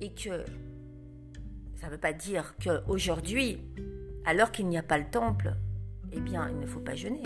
[0.00, 0.44] Et que
[1.74, 3.60] ça ne veut pas dire qu'aujourd'hui,
[4.24, 5.56] alors qu'il n'y a pas le temple,
[6.16, 7.22] eh bien, il ne faut pas jeûner.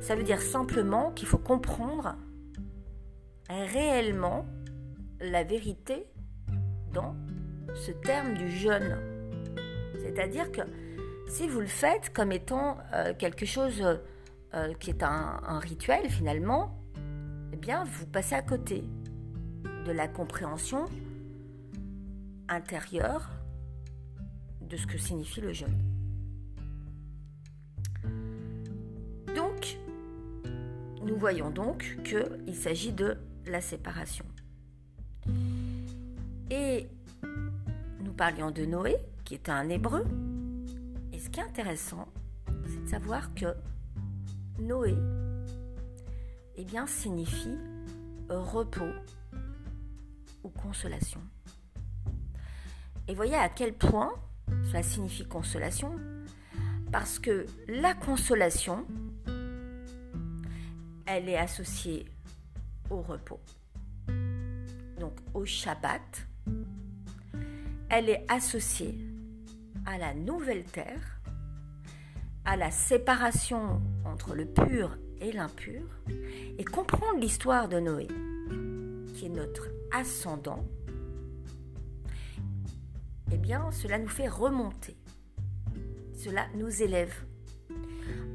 [0.00, 2.16] Ça veut dire simplement qu'il faut comprendre
[3.48, 4.46] réellement
[5.20, 6.06] la vérité
[6.92, 7.14] dans
[7.74, 8.96] ce terme du jeûne.
[10.00, 10.62] C'est-à-dire que
[11.28, 13.82] si vous le faites comme étant euh, quelque chose
[14.54, 16.78] euh, qui est un, rituel finalement,
[17.52, 18.84] eh bien vous passez à côté
[19.84, 20.86] de la compréhension
[22.48, 23.30] intérieure
[24.60, 25.85] de ce que signifie le jeûne.
[31.06, 33.16] Nous voyons donc qu'il s'agit de
[33.46, 34.24] la séparation.
[36.50, 36.88] Et
[38.00, 40.04] nous parlions de Noé, qui est un hébreu.
[41.12, 42.08] Et ce qui est intéressant,
[42.66, 43.54] c'est de savoir que
[44.58, 44.94] Noé
[46.56, 47.58] eh bien, signifie
[48.28, 48.92] repos
[50.42, 51.20] ou consolation.
[53.08, 54.14] Et voyez à quel point
[54.70, 55.92] cela signifie consolation,
[56.90, 58.84] parce que la consolation,
[61.06, 62.06] elle est associée
[62.90, 63.40] au repos,
[64.98, 66.26] donc au Shabbat.
[67.88, 68.98] Elle est associée
[69.86, 71.20] à la nouvelle terre,
[72.44, 75.82] à la séparation entre le pur et l'impur,
[76.58, 78.08] et comprendre l'histoire de Noé,
[79.14, 80.64] qui est notre ascendant,
[83.32, 84.96] eh bien, cela nous fait remonter.
[86.14, 87.14] Cela nous élève.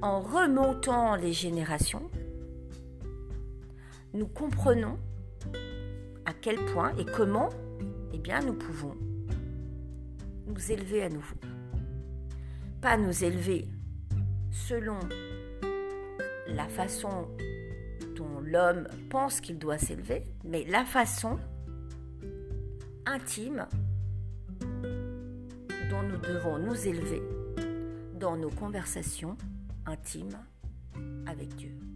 [0.02, 2.10] En remontant les générations,
[4.14, 4.98] nous comprenons
[6.26, 7.50] à quel point et comment
[8.14, 8.96] eh nous pouvons
[10.48, 11.36] nous élever à nouveau.
[12.82, 13.68] Pas nous élever
[14.52, 15.00] selon
[16.48, 17.28] la façon
[18.16, 21.40] dont l'homme pense qu'il doit s'élever, mais la façon
[23.06, 23.68] intime
[25.90, 27.22] dont nous devons nous élever
[28.20, 29.38] dans nos conversations
[29.86, 30.38] intimes
[31.26, 31.91] avec Dieu.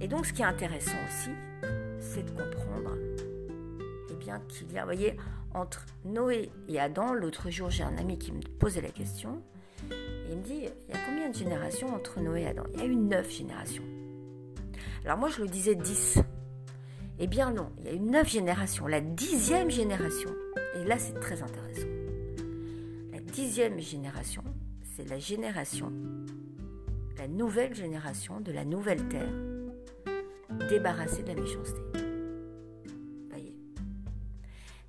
[0.00, 1.30] Et donc ce qui est intéressant aussi,
[1.98, 2.96] c'est de comprendre
[4.10, 5.16] eh bien, qu'il y a, vous voyez,
[5.54, 9.42] entre Noé et Adam, l'autre jour j'ai un ami qui me posait la question,
[9.90, 12.64] et il me dit, il y a combien de générations entre Noé et Adam?
[12.74, 13.82] Il y a eu neuf générations.
[15.04, 16.18] Alors moi je le disais dix.
[17.18, 20.30] Eh bien non, il y a eu neuf générations, la dixième génération.
[20.76, 21.88] Et là c'est très intéressant.
[23.12, 24.44] La dixième génération,
[24.82, 25.92] c'est la génération,
[27.16, 29.32] la nouvelle génération de la nouvelle terre
[30.68, 31.80] débarrasser de la méchanceté.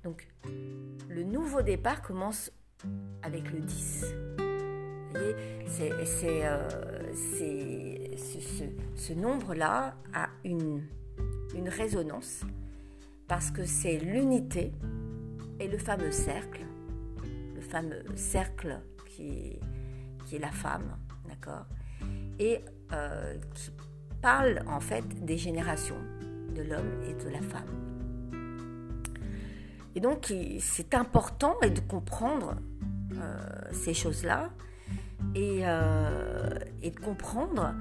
[0.02, 0.26] Donc,
[1.08, 2.50] le nouveau départ commence
[3.22, 4.06] avec le 10.
[5.10, 5.34] Voyez,
[5.66, 7.14] c'est, euh,
[8.96, 10.82] ce, nombre-là a une,
[11.66, 12.40] résonance
[13.28, 14.72] parce que c'est l'unité
[15.58, 16.62] et le fameux cercle,
[17.54, 19.58] le fameux cercle qui
[20.24, 20.96] qui est la femme,
[21.28, 21.66] d'accord,
[22.38, 22.60] et
[22.92, 23.70] euh, qui
[24.20, 26.00] parle en fait des générations
[26.54, 27.80] de l'homme et de la femme.
[29.94, 32.56] Et donc c'est important de comprendre
[33.12, 33.36] euh,
[33.72, 34.50] ces choses-là
[35.34, 35.62] et,
[36.82, 37.74] et de comprendre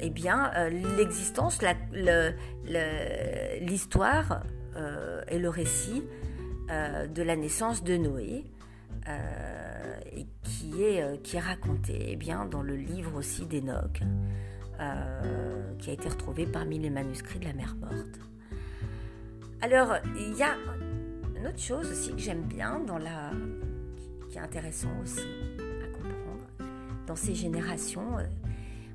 [0.00, 0.50] eh bien
[0.98, 1.60] l'existence,
[3.60, 4.42] l'histoire
[5.28, 6.02] et le récit
[6.68, 8.44] de la naissance de Noé.
[10.42, 14.00] qui est, qui raconté eh bien, dans le livre aussi d'Enoch,
[15.78, 18.20] qui a été retrouvé parmi les manuscrits de la mer morte.
[19.60, 20.56] Alors, il y a
[21.36, 23.30] une autre chose aussi que j'aime bien, dans la...
[24.30, 25.20] qui est intéressant aussi
[25.82, 26.44] à comprendre,
[27.06, 28.26] dans ces générations, euh,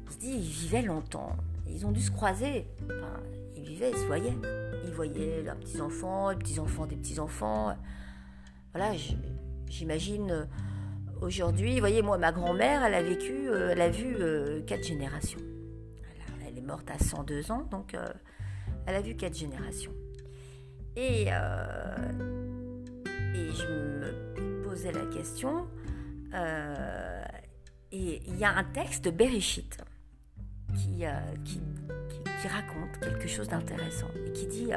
[0.07, 1.35] on se dit, ils vivaient longtemps,
[1.69, 2.67] ils ont dû se croiser,
[3.55, 4.37] ils vivaient, ils se voyaient,
[4.85, 7.75] ils voyaient leurs petits-enfants, les petits-enfants des petits-enfants.
[8.73, 8.93] Voilà,
[9.67, 10.45] j'imagine euh,
[11.21, 14.15] aujourd'hui, vous voyez, moi, ma grand-mère, elle a vécu, euh, elle a vu
[14.65, 15.39] quatre générations.
[16.67, 17.95] Morte à 102 ans, donc
[18.85, 19.93] elle a vu quatre générations.
[20.97, 21.95] Et, euh,
[23.35, 25.67] je me posais la question.
[26.33, 27.23] Euh,
[27.91, 29.77] et il y a un texte de Bereshit
[30.71, 31.61] euh, qui,
[32.47, 34.69] raconte quelque chose d'intéressant et qui dit.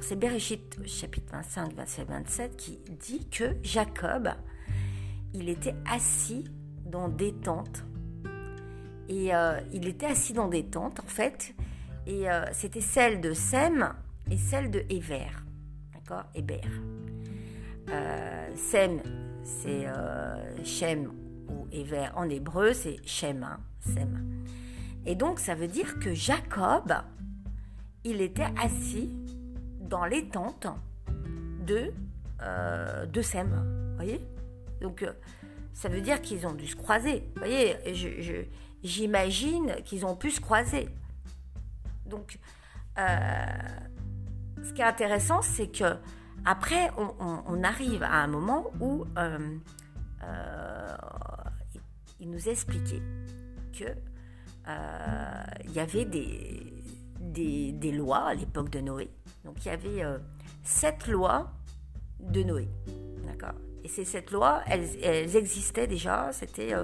[0.00, 4.30] c'est Bereshit, chapitre 25, 27, 27, qui dit que Jacob,
[5.34, 6.44] il était assis
[6.84, 7.84] dans des tentes.
[9.08, 9.30] Et
[9.72, 11.54] il était assis dans des tentes, en fait.
[12.06, 13.94] Et c'était celle de Sem
[14.30, 15.44] et celle de Héber.
[15.92, 16.24] D'accord?
[16.34, 16.60] Héber.
[17.88, 19.00] Euh, Sem,
[19.44, 21.12] c'est euh, Shem
[21.48, 24.44] ou Héber en hébreu, c'est Shem, hein, Sem.
[25.04, 26.92] Et donc, ça veut dire que Jacob,
[28.02, 29.14] il était assis
[29.80, 30.66] dans les tentes
[31.64, 31.92] de,
[32.42, 33.48] euh, de Sem.
[33.90, 34.20] Vous voyez?
[34.80, 35.12] Donc, euh,
[35.72, 37.22] ça veut dire qu'ils ont dû se croiser.
[37.36, 37.76] Vous voyez,
[38.86, 40.88] j'imagine qu'ils ont pu se croiser.
[42.06, 42.38] Donc,
[42.96, 45.96] ce qui est intéressant, c'est que
[46.48, 49.58] après, on, arrive à un moment où euh,
[50.22, 50.96] euh,
[52.20, 53.02] il nous expliquait
[53.76, 53.84] que
[54.68, 59.10] euh, il y avait des, des, lois à l'époque de Noé.
[59.44, 60.04] Donc il y avait
[60.62, 61.52] sept lois
[62.20, 62.68] de Noé,
[63.26, 63.58] d'accord?
[63.86, 66.30] Et ces sept lois, elles, existaient déjà.
[66.32, 66.74] C'était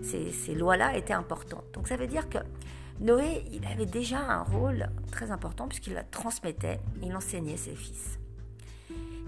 [0.00, 1.64] ces, ces lois-là étaient importantes.
[1.72, 2.38] Donc ça veut dire que
[3.00, 8.20] Noé, il avait déjà un rôle très important puisqu'il la transmettait, il enseignait ses fils.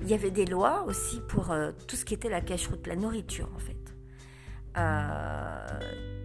[0.01, 2.95] Il y avait des lois aussi pour euh, tout ce qui était la cache-route, la
[2.95, 3.77] nourriture en fait.
[4.77, 5.67] Euh,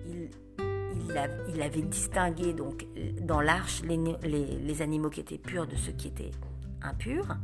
[0.05, 2.85] il, avait distingué donc
[3.21, 6.31] dans l'arche les, animaux qui étaient purs de ceux qui étaient
[6.83, 7.35] impurs.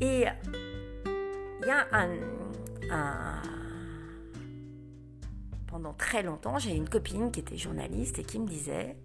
[0.00, 0.24] Et
[1.64, 2.08] il y a un
[5.66, 8.96] pendant très longtemps, j'ai une copine qui était journaliste et qui me disait,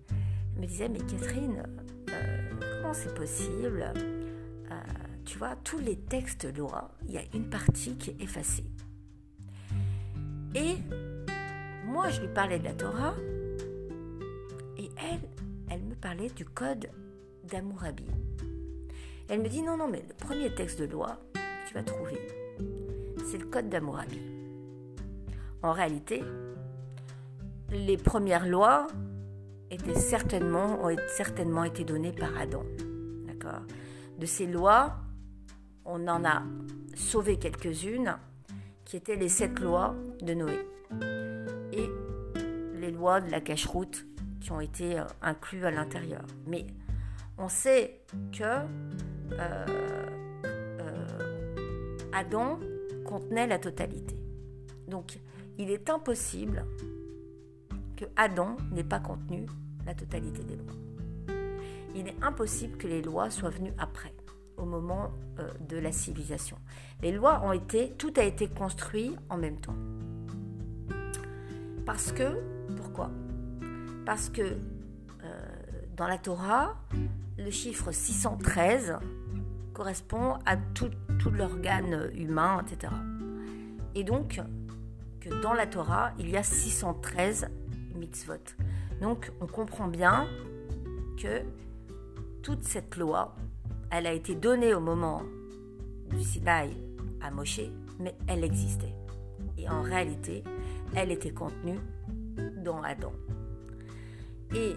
[0.58, 1.64] me disait, mais Catherine,
[2.12, 2.50] euh,
[2.82, 3.92] comment c'est possible?
[4.72, 4.76] Euh,
[5.26, 8.66] Tu vois, tous les textes loi, il y a une partie qui est effacée.
[10.54, 10.76] Et
[11.86, 13.16] moi, je lui parlais de la Torah,
[14.78, 15.22] et elle,
[15.72, 16.90] elle me parlait du code
[17.46, 18.06] d'Amourabi.
[19.28, 21.20] Elle me dit, non, non, mais le premier texte de loi
[21.68, 22.20] tu vas trouver,
[23.26, 24.20] c'est le code d'Amourabi.
[25.62, 26.24] En réalité,
[27.72, 28.88] les premières lois
[29.96, 32.64] certainement, ont certainement été données par Adam.
[34.20, 34.98] De ces lois,
[35.86, 36.44] on en a
[36.94, 38.18] sauvé quelques-unes,
[38.84, 40.68] qui étaient les sept lois de Noé.
[41.72, 41.90] Et
[42.76, 44.06] les lois de la cache-route
[44.42, 46.24] qui ont été euh, inclus à l'intérieur.
[46.48, 46.68] Mais
[47.38, 48.02] on sait
[48.34, 49.66] que euh,
[50.44, 51.06] euh,
[52.12, 52.60] Adam
[53.10, 54.16] contenait la totalité.
[54.88, 55.20] Donc,
[55.58, 56.64] il est impossible
[57.98, 59.48] que Adam n'ait pas contenu
[59.88, 60.76] la totalité des lois.
[61.96, 64.14] Il est impossible que les lois soient venues après,
[64.58, 65.10] au moment
[65.40, 66.58] euh, de la civilisation.
[67.02, 69.76] Les lois ont été, tout a été construit en même temps.
[71.88, 72.38] Parce que,
[72.78, 73.10] pourquoi?
[74.06, 75.48] Parce que euh,
[75.98, 76.78] dans la Torah,
[77.40, 79.00] le chiffre 613
[79.74, 82.94] correspond à tout, tout l'organe humain, etc.
[83.96, 84.42] Et donc,
[85.20, 87.50] que dans la Torah, il y a 613
[87.96, 88.34] mitzvot.
[89.02, 90.28] Donc on comprend bien
[91.22, 91.42] que
[92.42, 93.36] toute cette loi,
[93.92, 95.24] elle a été donnée au moment
[96.10, 96.76] du Sinaï
[97.22, 97.62] à Moshe,
[98.00, 98.96] mais elle existait.
[99.58, 100.44] Et en réalité,
[100.96, 101.80] elle était contenue
[102.64, 103.12] dans Adam.
[104.56, 104.76] Et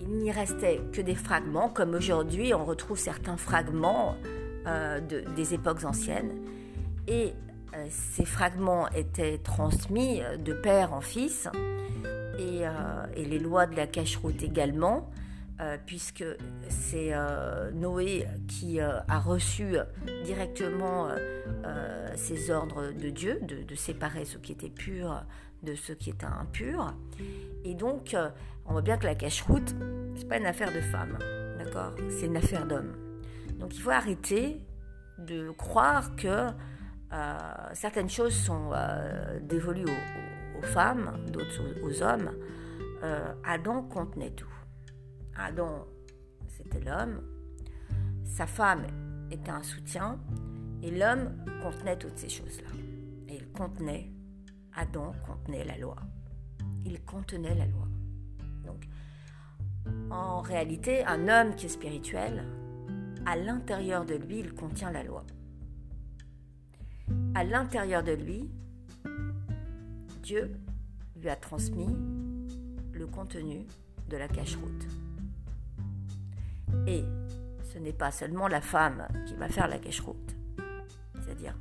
[0.00, 4.16] il n'y restait que des fragments, comme aujourd'hui on retrouve certains fragments
[4.68, 6.30] euh, de, des époques anciennes.
[7.06, 7.32] Et
[7.74, 11.48] euh, ces fragments étaient transmis de père en fils,
[12.38, 12.70] et, euh,
[13.16, 15.10] les lois de la cache-route également,
[15.86, 16.24] puisque
[16.68, 17.12] c'est
[17.74, 19.74] Noé qui a reçu
[20.22, 21.08] directement
[22.14, 25.20] ces ordres de Dieu, de, de, séparer ce qui était pur
[25.64, 26.94] de ce qui était impur.
[27.64, 28.14] Et donc,
[28.66, 29.74] on voit bien que la cache-route,
[30.14, 31.18] c'est pas une affaire de femme,
[31.58, 31.92] d'accord?
[32.08, 33.07] C'est une affaire d'homme.
[33.58, 34.64] Donc il faut arrêter
[35.18, 36.46] de croire que
[37.12, 37.38] euh,
[37.72, 39.86] certaines choses sont euh, dévolues
[40.58, 42.30] aux, femmes, d'autres aux, hommes.
[43.02, 44.52] Euh, Adam contenait tout.
[45.36, 45.86] Adam,
[46.48, 47.22] c'était l'homme.
[48.24, 48.86] Sa femme
[49.30, 50.18] était un soutien.
[50.82, 51.32] Et l'homme
[51.62, 52.68] contenait toutes ces choses-là.
[53.28, 54.12] Et il contenait,
[54.76, 55.96] Adam contenait la loi.
[56.84, 57.88] Il contenait la loi.
[58.64, 58.86] Donc,
[60.10, 62.44] en réalité, un homme qui est spirituel,
[63.26, 65.24] à l'intérieur de lui, il contient la loi.
[67.34, 68.50] À l'intérieur de lui,
[70.22, 70.50] Dieu
[71.16, 71.96] lui a transmis
[72.92, 73.66] le contenu
[74.08, 74.86] de la cache-route.
[76.86, 77.04] Et
[77.72, 80.36] ce n'est pas seulement la femme qui va faire la cache-route.
[81.14, 81.54] C'est-à-dire,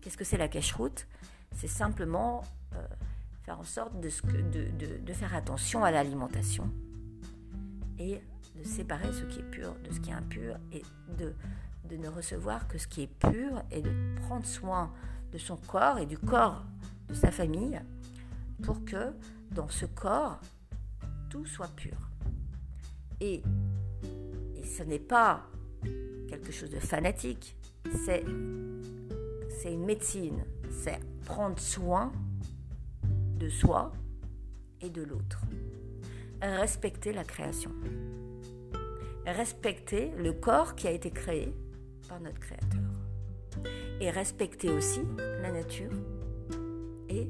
[0.00, 1.06] qu'est-ce que c'est la cache-route?
[1.54, 2.42] C'est simplement
[2.74, 2.86] euh,
[3.44, 4.08] faire en sorte de,
[4.98, 6.70] de faire attention à l'alimentation
[7.98, 8.20] et
[8.62, 10.82] de séparer ce qui est pur de ce qui est impur et
[11.18, 11.34] de,
[11.96, 13.90] ne recevoir que ce qui est pur et de
[14.22, 14.90] prendre soin
[15.30, 16.64] de son corps et du corps
[17.08, 17.78] de sa famille
[18.62, 19.12] pour que
[19.50, 20.40] dans ce corps,
[21.28, 21.98] tout soit pur.
[23.20, 23.42] Et,
[24.56, 25.46] et ce n'est pas
[26.28, 27.56] quelque chose de fanatique,
[28.06, 28.24] c'est,
[29.60, 32.10] c'est une médecine, c'est prendre soin
[33.36, 33.92] de soi
[34.80, 35.42] et de l'autre.
[36.40, 37.70] Respecter la création
[39.26, 41.54] respecter le corps qui a été créé
[42.08, 42.80] par notre Créateur.
[44.00, 45.92] Et respecter aussi la nature
[47.08, 47.28] et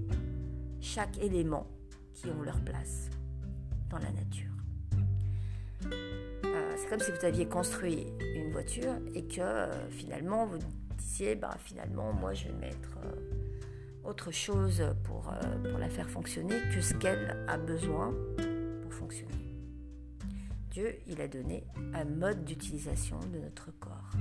[0.80, 1.66] chaque élément
[2.14, 3.11] qui ont leur place
[3.90, 4.51] dans la nature.
[6.45, 10.59] Euh, c'est comme si vous aviez construit une voiture et que euh, finalement vous
[10.97, 15.32] disiez, bah, finalement moi je vais mettre euh, autre chose pour,
[15.68, 18.14] pour la faire fonctionner que ce qu'elle a besoin
[18.82, 19.41] pour fonctionner.
[20.72, 24.12] Dieu, il a donné un mode d'utilisation de notre corps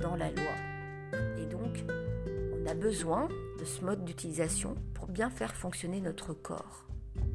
[0.00, 1.22] dans la loi.
[1.38, 1.84] Et donc,
[2.60, 3.28] on a besoin
[3.60, 6.88] de ce mode d'utilisation pour bien faire fonctionner notre corps.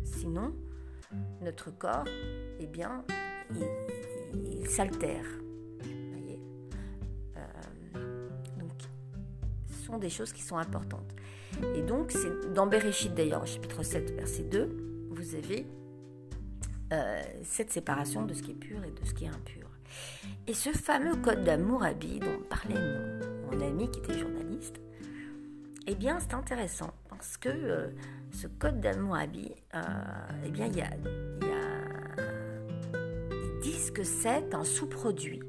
[0.04, 0.54] Sinon,
[1.42, 2.04] notre corps,
[2.60, 3.06] eh bien,
[4.36, 5.26] il, s'altère.
[7.38, 8.28] Euh,
[8.60, 8.74] donc,
[9.66, 11.16] ce sont des choses qui sont importantes.
[11.74, 15.66] Et donc, c'est dans Bereshit d'ailleurs, chapitre 7, verset 2, vous avez
[16.94, 19.68] euh, cette séparation de ce qui est pur et de ce qui est impur.
[20.46, 22.76] Et ce fameux code d'amour-habit dont parlait
[23.52, 24.80] mon, ami qui était journaliste,
[25.88, 27.90] eh bien c'est intéressant parce que euh,
[28.32, 29.82] ce code d'amour-habit, euh,
[30.46, 30.90] eh bien il y a,
[33.32, 35.42] ils disent que c'est un sous-produit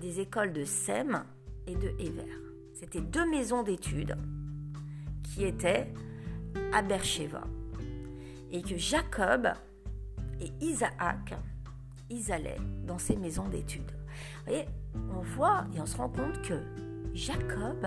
[0.00, 1.24] des écoles de SEM
[1.66, 2.30] et de Ever.
[2.74, 4.16] C'était deux maisons d'études
[5.24, 5.92] qui étaient
[6.72, 7.42] à Bercheva
[8.52, 9.48] et que Jacob
[10.40, 11.34] et Isaac,
[12.10, 13.90] ils allaient dans ces maisons d'études.
[13.90, 16.62] Vous voyez, on voit et on se rend compte que
[17.14, 17.86] Jacob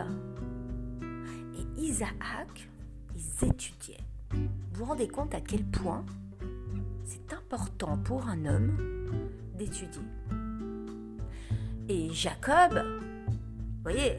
[1.58, 2.70] et Isaac,
[3.16, 4.04] ils étudiaient.
[4.32, 4.39] Vous
[4.74, 6.06] vous rendez compte à quel point
[7.04, 8.78] c'est important pour un homme
[9.56, 10.02] d'étudier.
[11.88, 12.84] Et Jacob,
[13.28, 14.18] vous voyez,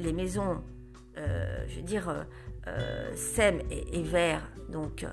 [0.00, 0.62] les, maisons,
[1.16, 2.22] euh, je veux dire, euh,
[2.66, 4.38] euh Sem et Ever,
[4.70, 5.06] donc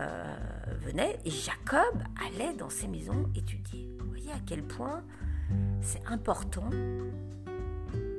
[0.00, 0.34] euh,
[0.80, 3.90] venait et Jacob allait dans ces maisons étudier.
[4.00, 5.04] Vous voyez à quel point
[5.80, 6.70] c'est important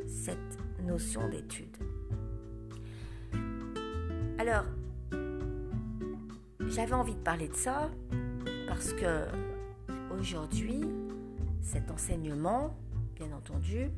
[0.07, 0.37] cette
[0.83, 1.75] notion d'étude.
[4.37, 4.65] Alors,
[6.67, 7.89] j'avais envie de parler de ça
[8.67, 9.25] parce que
[10.17, 10.81] aujourd'hui,
[11.61, 12.75] cet enseignement,
[13.15, 13.89] bien entendu,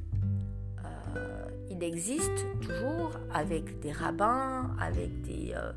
[0.86, 5.72] euh, il existe toujours avec des rabbins, avec des, euh,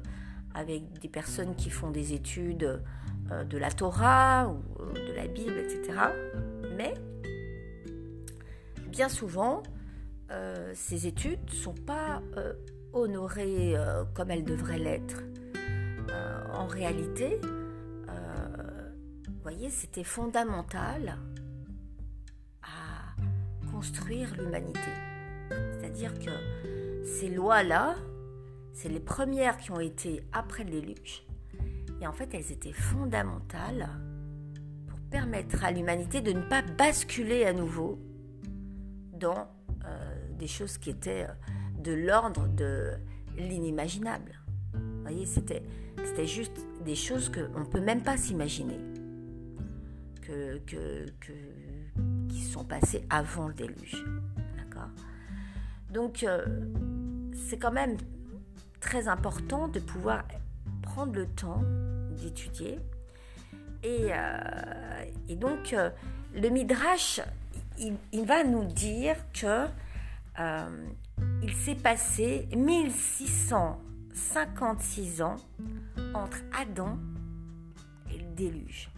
[0.56, 2.82] avec des personnes qui font des études
[3.30, 5.98] euh, de la Torah ou euh, de la Bible, etc.
[6.76, 6.94] Mais
[8.88, 9.62] bien souvent,
[10.30, 12.22] euh, ces études ne sont pas
[12.92, 13.74] honorées
[14.14, 15.22] comme elles devraient l'être.
[16.54, 17.38] en réalité,
[19.26, 21.18] vous voyez, c'était fondamental
[22.62, 24.80] à construire l'humanité.
[25.50, 27.96] C'est-à-dire que ces lois-là,
[28.76, 31.24] c'est les premières qui ont été après le déluge.
[32.02, 33.88] Et en fait, elles étaient fondamentales
[34.86, 37.98] pour permettre à l'humanité de ne pas basculer à nouveau
[39.14, 39.48] dans
[39.86, 42.90] euh, des choses qui étaient euh, de l'ordre de
[43.38, 44.42] l'inimaginable.
[44.74, 45.62] Vous voyez, c'était,
[46.04, 48.78] c'était juste des choses qu'on ne peut même pas s'imaginer.
[50.20, 50.60] que,
[52.28, 54.04] qui sont passés avant le déluge.
[54.58, 54.90] D'accord?
[55.90, 56.44] Donc, euh,
[57.32, 57.96] c'est quand même
[58.80, 60.24] très important de pouvoir
[60.82, 61.62] prendre le temps
[62.10, 62.78] d'étudier.
[63.82, 65.04] Et, euh,
[65.36, 65.88] donc, euh,
[66.34, 67.20] le Midrash,
[67.78, 69.66] il, va nous dire que
[71.42, 75.36] il s'est passé 1656 ans
[76.14, 76.98] entre Adam
[78.12, 78.90] et le déluge.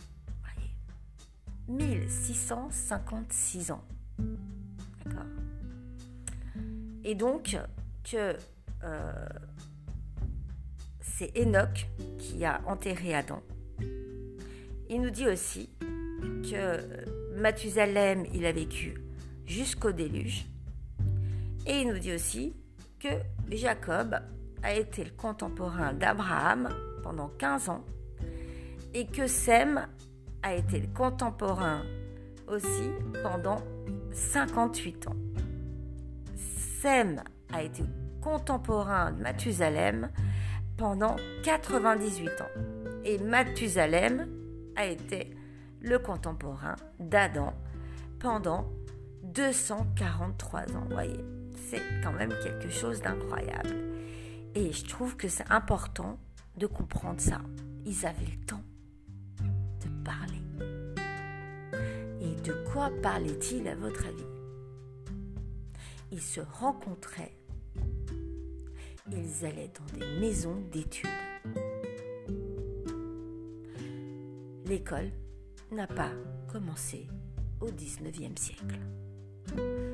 [1.68, 3.85] 1656 ans.
[5.05, 5.26] D'accord
[7.05, 7.59] Et donc,
[8.05, 8.37] que
[8.85, 9.12] euh,
[11.19, 11.89] c'est Enoch
[12.19, 13.43] qui a enterré Adam.
[14.89, 15.69] Il nous dit aussi
[16.49, 18.95] que Mathusalem, il a vécu
[19.45, 20.47] jusqu'au déluge.
[21.66, 22.55] Et il nous dit aussi
[23.01, 23.09] que
[23.51, 24.16] Jacob
[24.62, 26.69] a été le contemporain d'Abraham
[27.03, 27.85] pendant 15 ans
[28.95, 29.89] et que Sem
[30.45, 31.83] a été le contemporain
[32.47, 32.91] aussi
[33.25, 33.61] pendant
[34.12, 35.16] 58 ans.
[36.81, 37.21] Sem
[37.53, 37.83] a été
[38.23, 40.11] contemporain de Mathusalem
[40.79, 43.03] pendant 98 ans.
[43.05, 44.29] Et Mathusalem
[44.76, 45.37] a été
[45.81, 47.53] le contemporain d'Adam
[48.20, 48.70] pendant
[49.24, 50.87] 243 ans.
[50.91, 51.24] Voyez,
[51.68, 53.74] c'est quand même quelque chose d'incroyable.
[54.55, 56.18] Et je trouve que c'est important
[56.57, 57.41] de comprendre ça.
[57.85, 58.62] Ils avaient le temps
[59.85, 60.43] de parler.
[62.20, 64.24] Et de quoi parlaient-ils à votre avis?
[66.12, 67.35] Ils se rencontraient.
[69.13, 71.09] Ils allaient dans des maisons d'études.
[74.67, 75.11] L'école
[75.73, 76.13] n'a pas
[76.51, 77.07] commencé
[77.61, 78.79] au 19e siècle.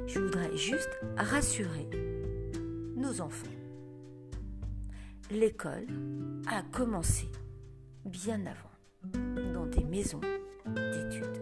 [0.06, 1.88] Je voudrais juste rassurer
[2.96, 3.46] nos enfants.
[5.30, 5.86] L'école
[6.48, 7.28] a commencé
[8.04, 10.20] bien avant dans des maisons
[10.66, 11.40] d'études.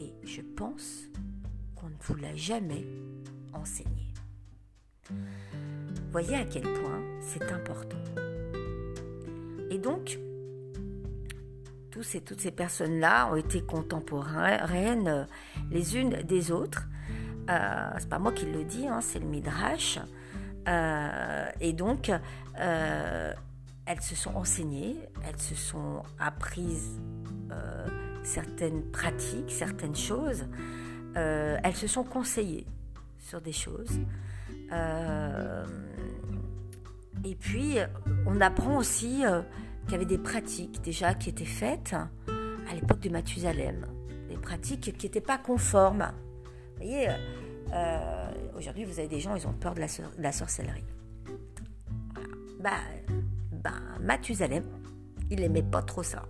[0.00, 1.06] Et je pense
[1.74, 2.84] qu'on ne vous l'a jamais
[3.52, 4.12] enseigné.
[6.12, 7.98] Voyez à quel point c'est important.
[9.70, 10.18] Et donc,
[11.90, 15.24] tous et toutes ces personnes-là ont été contemporaines euh,
[15.70, 16.88] les unes des autres.
[17.48, 19.98] Euh, c'est pas moi qui le dis, hein, c'est le Midrash.
[20.68, 22.10] Euh, et donc,
[22.58, 23.32] euh,
[23.84, 24.96] elles se sont enseignées,
[25.26, 27.00] elles se sont apprises
[28.24, 30.44] certaines pratiques, certaines choses.
[31.14, 32.66] elles se sont conseillées
[33.20, 34.00] sur des choses.
[37.24, 37.76] Et puis,
[38.26, 39.22] on apprend aussi
[39.84, 43.86] qu'il y avait des pratiques déjà qui étaient faites à l'époque de Mathusalem.
[44.28, 46.12] Des pratiques qui n'étaient pas conformes.
[46.76, 47.08] Vous voyez,
[47.72, 49.80] euh, aujourd'hui, vous avez des gens, ils ont peur de
[50.18, 50.84] la, sorcellerie.
[52.60, 52.70] Bah,
[53.52, 54.64] bah, Mathusalem,
[55.30, 56.24] il aimait pas trop ça.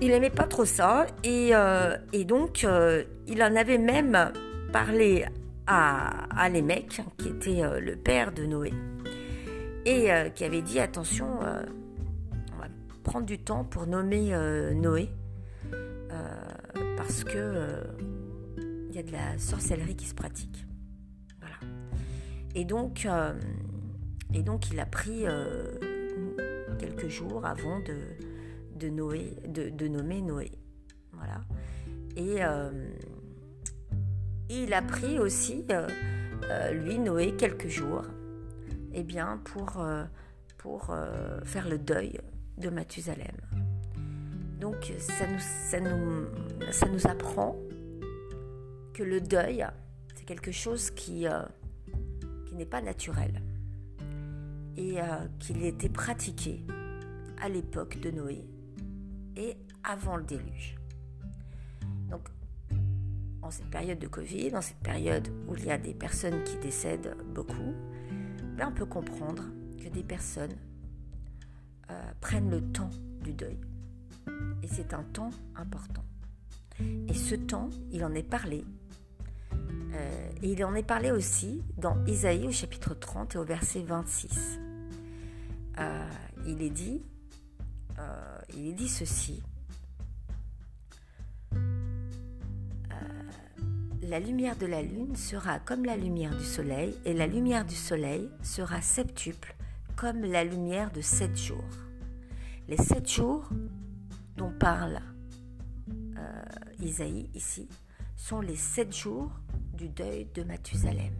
[0.00, 1.96] Il aimait pas trop ça, et, euh,
[2.26, 4.32] donc, euh, il en avait même
[4.72, 5.26] parlé
[5.70, 8.72] à, à qui était le père de Noé,
[9.86, 12.68] et qui avait dit attention, on va
[13.04, 14.30] prendre du temps pour nommer
[14.74, 15.10] Noé,
[16.96, 17.84] parce que
[18.90, 20.66] il y a de la sorcellerie qui se pratique.
[21.38, 21.56] Voilà.
[22.54, 23.32] Et donc, euh,
[24.34, 25.64] et donc il a pris euh,
[26.78, 27.96] quelques jours avant de,
[28.74, 30.50] de, Noé, de, nommer Noé.
[31.12, 31.44] Voilà.
[32.16, 32.42] Et,
[34.50, 35.64] euh, il a pris aussi,
[36.72, 38.02] lui, Noé, quelques jours
[38.92, 39.84] eh bien, pour,
[40.58, 40.94] pour
[41.44, 42.18] faire le deuil
[42.58, 43.36] de Mathusalem.
[44.60, 47.56] Donc ça nous, apprend
[48.92, 49.66] que le deuil,
[50.14, 51.40] c'est quelque chose qui, euh,
[52.52, 53.40] n'est pas naturel
[54.76, 55.04] et euh,
[55.38, 56.60] qu'il était pratiqué
[57.40, 58.44] à l'époque de Noé
[59.36, 60.76] et avant le déluge.
[62.10, 62.28] Donc,
[63.50, 67.16] cette période de Covid, dans cette période où il y a des personnes qui décèdent
[67.34, 67.74] beaucoup,
[68.56, 69.44] ben, on peut comprendre
[69.82, 70.56] que des personnes
[71.90, 72.90] euh, prennent le temps
[73.22, 73.58] du deuil.
[74.62, 76.04] Et c'est un temps important.
[77.08, 78.64] Et ce temps, il en est parlé
[79.52, 83.82] euh, et il en est parlé aussi dans Isaïe au chapitre 30 et au verset
[83.82, 84.58] 26.
[85.78, 86.08] Euh,
[86.46, 87.02] il est dit,
[88.54, 89.42] il est dit ceci.
[94.10, 97.76] La lumière de la lune sera comme la lumière du soleil, et la lumière du
[97.76, 99.54] soleil sera septuple
[99.94, 101.76] comme la lumière de sept jours.
[102.66, 103.48] Les sept jours
[104.36, 105.00] dont parle
[106.82, 107.68] Isaïe ici
[108.16, 109.30] sont les sept jours
[109.74, 111.14] du deuil de Mathusalem.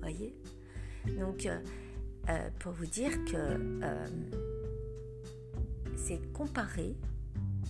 [0.00, 0.34] Voyez?
[1.18, 1.58] Donc, euh,
[2.28, 4.06] euh, pour vous dire que euh,
[5.96, 6.96] c'est comparé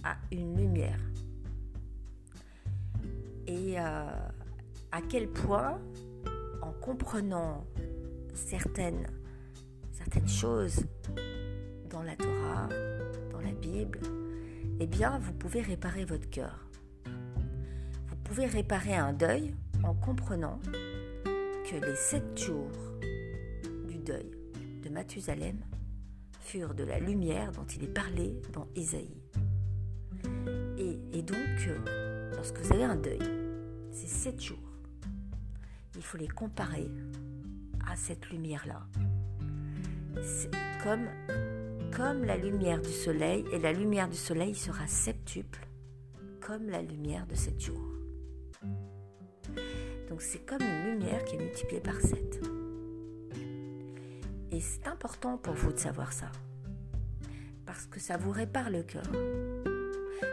[0.03, 0.99] à une lumière.
[3.47, 5.80] Et à quel point,
[6.62, 7.66] en comprenant
[8.34, 9.07] certaines,
[10.26, 10.84] choses
[11.90, 12.68] dans la Torah,
[13.30, 14.01] dans la Bible,
[14.80, 16.68] eh bien, vous pouvez réparer votre cœur.
[18.07, 20.61] Vous pouvez réparer un deuil en comprenant
[21.24, 22.70] que les sept jours
[23.88, 24.30] du deuil
[24.82, 25.59] de Mathusalem
[26.40, 29.22] furent de la lumière dont il est parlé dans Isaïe.
[30.78, 31.68] Et, donc,
[32.45, 33.22] lorsque vous avez un deuil,
[33.90, 34.59] ces sept jours,
[35.97, 36.90] il faut les comparer
[37.90, 38.82] à cette lumière-là.
[40.22, 40.51] C'est
[40.82, 41.07] comme,
[41.97, 45.66] comme la lumière du soleil, et la lumière du soleil sera septuple,
[46.42, 47.95] comme la lumière de sept jours.
[50.11, 52.42] Donc c'est comme une lumière qui est multipliée par 7.
[54.51, 56.30] Et c'est important pour vous de savoir ça.
[57.64, 59.11] Parce que ça vous répare le cœur.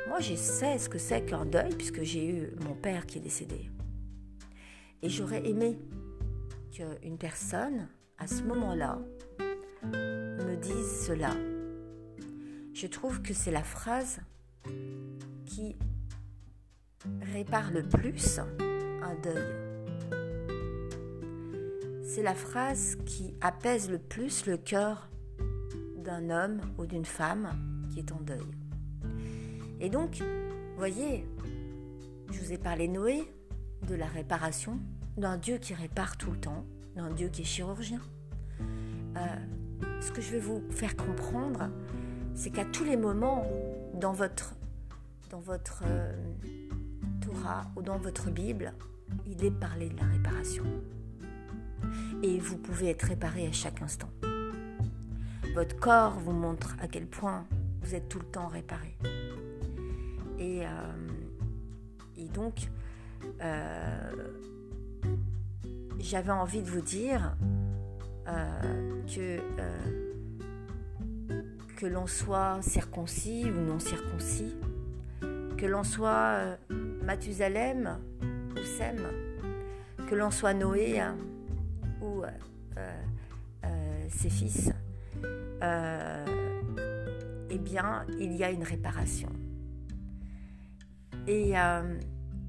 [0.08, 3.22] Moi, je sais ce que c'est qu'un deuil, puisque j'ai eu mon père qui est
[3.22, 3.70] décédé.
[5.02, 5.80] Et j'aurais aimé
[6.72, 9.00] qu'une personne, à ce moment-là,
[9.84, 11.32] me dise cela.
[12.74, 14.20] Je trouve que c'est la phrase
[15.46, 15.76] qui
[17.34, 19.72] répare le plus un deuil
[22.14, 25.10] c'est la phrase qui apaise le plus le cœur
[25.96, 27.48] d'un homme ou d'une femme
[27.90, 28.61] qui est en deuil.
[29.82, 30.22] Et donc,
[30.78, 31.26] voyez,
[32.32, 33.24] je vous ai parlé Noé,
[33.88, 34.80] de la réparation,
[35.18, 36.66] d'un Dieu qui répare tout le temps,
[36.96, 38.00] d'un Dieu qui est chirurgien.
[39.18, 39.26] Euh,
[40.00, 41.70] ce que je vais vous faire comprendre,
[42.36, 43.44] c'est qu'à tous les moments
[43.96, 44.54] dans votre,
[45.32, 46.14] dans votre euh,
[47.20, 48.74] Torah ou dans votre Bible,
[49.26, 50.64] il est parlé de la réparation
[52.22, 54.10] et vous pouvez être réparé à chaque instant.
[55.56, 57.46] Votre corps vous montre à quel point
[57.82, 58.96] vous êtes tout le temps réparé.
[60.42, 60.68] Et, euh,
[62.34, 62.70] donc,
[63.42, 64.12] euh,
[66.00, 67.36] j'avais envie de vous dire
[68.28, 69.40] euh, que,
[71.78, 74.56] que l'on soit circoncis ou non circoncis,
[75.58, 76.58] que l'on soit
[77.04, 78.00] Mathusalem
[78.56, 78.98] ou Sem,
[80.10, 81.18] que l'on soit Noé, hein,
[82.02, 82.24] ou
[84.10, 84.72] ses fils,
[87.50, 89.30] eh bien, il y a une réparation.
[91.28, 91.54] Et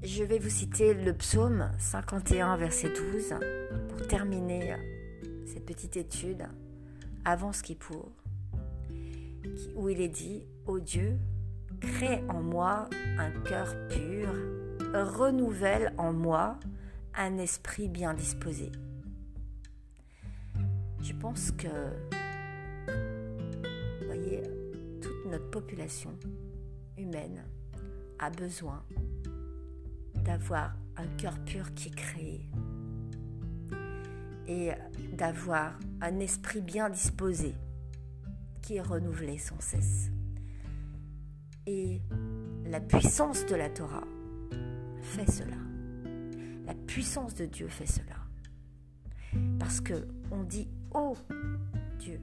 [0.03, 3.35] je vais vous citer le psaume 51, verset 12,
[3.89, 4.75] pour terminer
[5.45, 6.47] cette petite étude
[7.23, 8.11] avant ce qui pour,
[9.75, 11.17] où il est dit Ô Dieu,
[11.79, 14.29] crée en moi un cœur pur,
[14.93, 16.59] renouvelle en moi
[17.15, 18.71] un esprit bien disposé.
[21.01, 21.67] Je pense que,
[23.99, 24.41] vous voyez,
[25.01, 26.17] toute notre population
[26.97, 27.43] humaine
[28.19, 28.83] a besoin
[30.15, 32.49] d'avoir un cœur pur qui est créé
[34.47, 34.71] et
[35.13, 37.55] d'avoir un esprit bien disposé
[38.61, 40.09] qui est renouvelé sans cesse.
[41.65, 42.01] Et
[42.65, 44.03] la puissance de la Torah
[45.01, 45.55] fait cela.
[46.65, 48.15] La puissance de Dieu fait cela.
[49.59, 51.15] Parce que on dit oh
[51.99, 52.19] Dieu.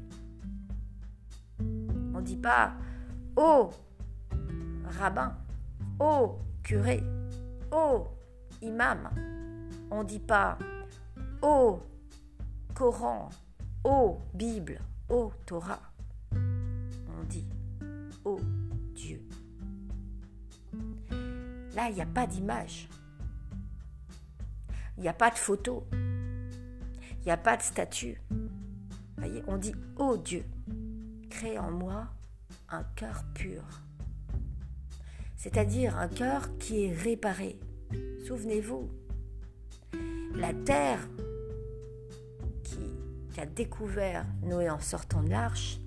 [2.14, 2.74] On dit pas
[3.36, 3.70] oh
[4.84, 5.36] rabbin,
[6.00, 7.02] oh curé,
[7.70, 8.08] oh
[8.62, 9.10] imam.
[9.90, 10.58] On dit pas
[11.42, 11.80] oh
[12.74, 13.28] Coran,
[13.84, 15.80] oh Bible, oh Torah.
[16.32, 17.46] On dit
[18.24, 18.40] oh
[18.94, 19.22] Dieu.
[21.74, 22.88] Là, il n'y a pas d'image.
[24.96, 25.86] Il n'y a pas de photo.
[25.92, 28.20] Il n'y a pas de statut.
[29.16, 30.44] Voyez, on dit Oh Dieu,
[31.28, 32.08] crée en moi
[32.70, 33.62] un cœur pur.
[35.42, 37.58] C'est-à-dire un cœur qui est réparé.
[38.26, 38.90] Souvenez-vous,
[40.34, 41.08] la terre
[42.62, 45.80] qui, a découvert Noé en sortant de l'arche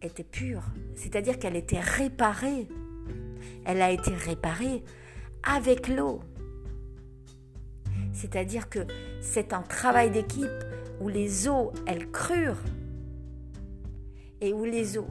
[0.00, 0.62] était pure.
[0.94, 2.66] C'est-à-dire qu'elle était réparée.
[3.66, 4.82] Elle a été réparée
[5.42, 6.20] avec l'eau.
[8.14, 8.86] C'est-à-dire que
[9.20, 10.64] c'est un travail d'équipe
[11.02, 12.64] où les eaux, elles crurent
[14.40, 15.10] et où les eaux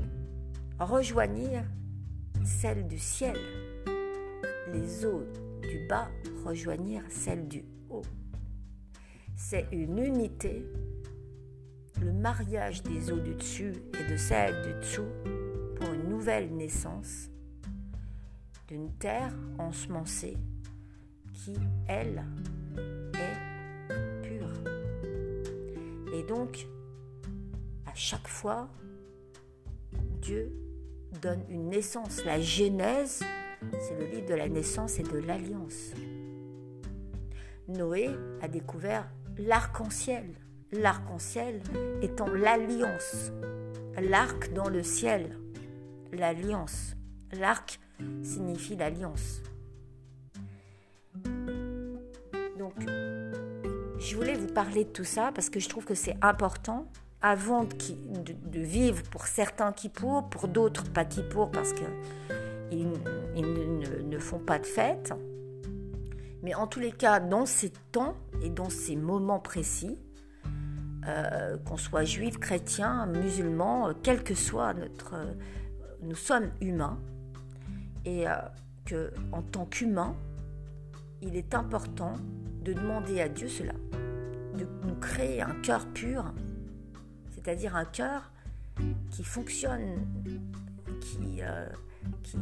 [0.79, 1.69] rejoignirent
[2.45, 3.37] celles du ciel.
[4.71, 5.25] Les eaux
[5.61, 6.09] du bas
[6.45, 8.05] rejoignirent celles du haut.
[9.35, 10.65] C'est une unité,
[12.01, 15.11] le mariage des eaux du dessus et de celles du dessous
[15.75, 17.29] pour une nouvelle naissance
[18.67, 20.37] d'une terre ensemencée
[21.33, 21.53] qui,
[21.87, 22.23] elle,
[26.27, 26.67] donc,
[27.85, 28.69] à chaque fois,
[30.21, 30.51] Dieu
[31.19, 32.23] donne une naissance.
[32.25, 33.23] La Genèse,
[33.79, 35.91] c'est le livre de la naissance et de l'alliance.
[37.67, 38.09] Noé
[38.41, 40.25] a découvert l'arc-en-ciel.
[40.71, 41.61] L'arc-en-ciel
[42.01, 43.31] étant l'alliance,
[44.01, 45.37] l'arc dans le ciel,
[46.11, 46.95] l'alliance.
[47.33, 47.79] L'arc
[48.23, 49.41] signifie l'alliance.
[52.57, 52.73] Donc,
[53.99, 56.91] je voulais vous parler de tout ça parce que je trouve que c'est important
[57.27, 62.87] avant de, vivre pour certains qui pour, pour d'autres pas qui pour parce qu'ils
[63.35, 65.11] ne, ne font pas de fête.
[66.43, 69.97] Mais en tous les cas, dans ces temps et dans ces moments précis,
[71.07, 75.15] euh, qu'on soit juif, chrétien, musulman, euh, quel que soit notre...
[75.15, 75.33] Euh,
[76.03, 76.99] nous sommes humains
[78.05, 78.25] et
[78.85, 80.15] que en tant qu'humain,
[81.23, 82.13] il est important
[82.63, 83.73] de demander à Dieu cela,
[84.55, 86.31] de nous créer un cœur pur,
[87.45, 88.31] c'est-à-dire un cœur
[89.11, 90.07] qui fonctionne,
[90.99, 91.41] qui,
[92.23, 92.37] qui,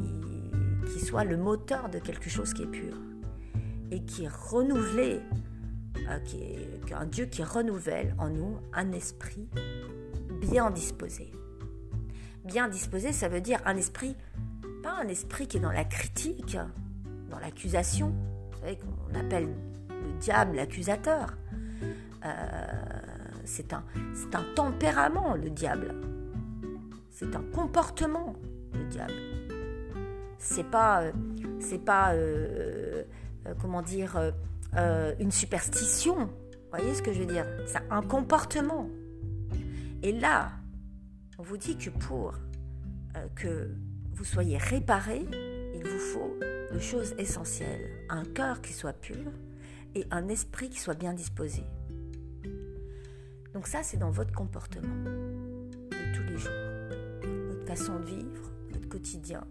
[0.92, 2.96] qui soit le moteur de quelque chose qui est pur
[3.92, 5.20] et qui est renouvelé
[6.10, 9.50] euh, qui un Dieu qui renouvelle en nous un esprit
[10.42, 11.32] bien disposé.
[12.46, 14.16] Bien disposé, ça veut dire un esprit,
[14.84, 16.58] pas un esprit qui est dans la critique,
[17.30, 18.14] dans l'accusation.
[18.52, 19.50] Vous savez qu'on appelle
[19.90, 21.36] le diable l'accusateur.
[22.26, 23.03] Euh,
[23.46, 23.84] c'est un,
[24.56, 25.96] tempérament, le diable.
[27.10, 28.34] C'est un comportement,
[28.74, 29.14] le diable.
[30.38, 31.12] C'est pas, euh,
[31.60, 32.14] c'est pas,
[33.62, 34.34] comment dire,
[34.76, 36.30] euh, une superstition.
[36.72, 37.46] Voyez ce que je veux dire?
[37.68, 38.90] C'est un comportement.
[40.02, 40.52] Et là,
[41.38, 42.34] on vous dit que pour
[43.16, 43.70] euh, que
[44.14, 45.26] vous soyez réparé,
[45.76, 46.40] il vous faut
[46.72, 47.92] deux choses essentielles.
[48.10, 49.32] Un cœur qui soit pur
[49.94, 51.64] et un esprit qui soit bien disposé.
[53.54, 56.52] Donc ça, c'est dans votre comportement de tous les jours,
[57.50, 59.46] votre façon de vivre, votre quotidien.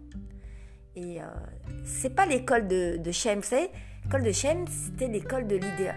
[0.95, 1.25] Et euh,
[1.85, 3.69] c'est pas l'école de, de Shem, vous savez,
[4.03, 5.95] L'école de Shem, c'était l'école de l'idéal.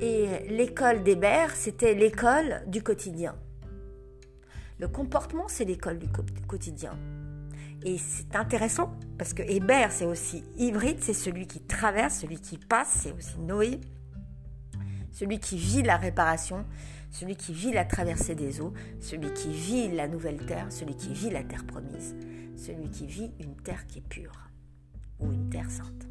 [0.00, 3.36] Et l'école d'Hébert, c'était l'école du quotidien.
[4.78, 6.08] Le comportement, c'est l'école du
[6.48, 6.98] quotidien.
[7.84, 12.58] Et c'est intéressant parce que Hébert, c'est aussi hybride, c'est celui qui traverse, celui qui
[12.58, 13.80] passe, c'est aussi Noé,
[15.12, 16.64] celui qui vit la réparation,
[17.10, 21.12] celui qui vit la traversée des eaux, celui qui vit la nouvelle terre, celui qui
[21.12, 22.14] vit la terre promise,
[22.56, 24.50] celui qui vit une terre qui est pure
[25.20, 26.08] ou une terre sainte.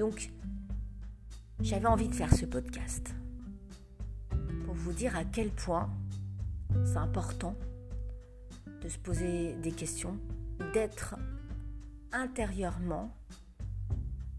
[0.00, 0.30] Donc,
[1.60, 3.14] j'avais envie de faire ce podcast
[4.64, 5.90] pour vous dire à quel point
[6.86, 7.54] c'est important
[8.82, 10.18] de se poser des questions,
[10.72, 11.16] d'être
[12.12, 13.14] intérieurement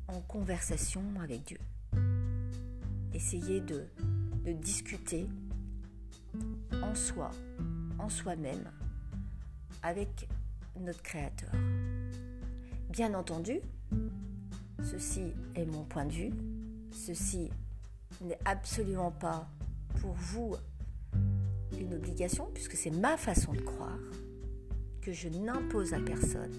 [0.08, 1.60] en conversation avec Dieu.
[3.14, 3.86] Essayer de,
[4.54, 5.28] discuter
[6.82, 7.32] en soi,
[8.00, 8.70] en soi-même,
[9.84, 10.28] avec
[10.80, 11.52] notre Créateur.
[12.90, 13.62] Bien entendu,
[14.84, 16.32] Ceci est mon point de vue.
[16.92, 17.50] Ceci
[18.22, 19.48] n'est absolument pas
[20.00, 20.56] pour vous
[21.80, 24.00] une obligation, puisque c'est ma façon de croire,
[25.02, 26.52] que je n'impose à personne.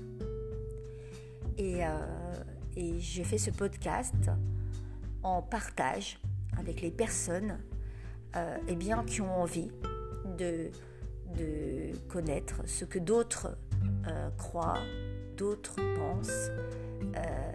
[1.59, 2.45] Et, euh,
[2.77, 4.31] et je fais ce podcast
[5.23, 6.19] en partage
[6.59, 7.59] avec les personnes
[8.37, 9.71] euh, eh bien, qui ont envie
[10.39, 10.71] de,
[11.37, 13.57] de connaître ce que d'autres
[14.07, 14.83] euh, croient,
[15.37, 16.51] d'autres pensent.
[17.17, 17.53] Euh,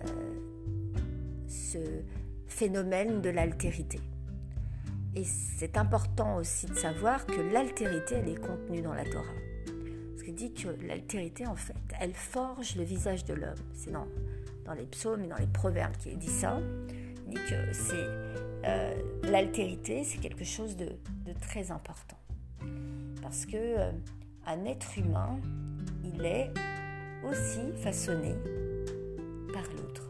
[1.48, 1.78] ce
[2.48, 4.00] phénomène de l'altérité.
[5.16, 9.26] Et c'est important aussi de savoir que l'altérité, elle est contenue dans la Torah.
[10.12, 13.56] Parce qu'il dit que l'altérité, en fait, elle forge le visage de l'homme.
[13.74, 14.08] C'est dans,
[14.66, 16.60] dans les psaumes et dans les proverbes qu'il dit ça.
[17.36, 18.08] Que c'est
[18.66, 20.90] euh, l'altérité, c'est quelque chose de,
[21.42, 22.18] très important.
[23.22, 23.92] Parce que euh,
[24.46, 25.40] un être humain,
[26.04, 26.52] il est
[27.24, 28.34] aussi façonné
[29.54, 30.04] par l'autre.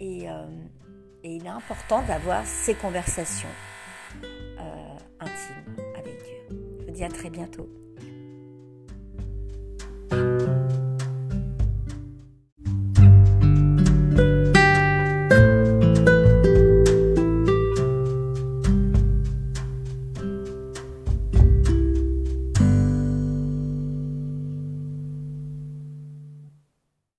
[0.00, 0.48] Euh,
[1.22, 3.48] et, il est important d'avoir ces conversations
[5.20, 6.56] intimes avec Dieu.
[6.80, 7.68] Je vous dis à très bientôt.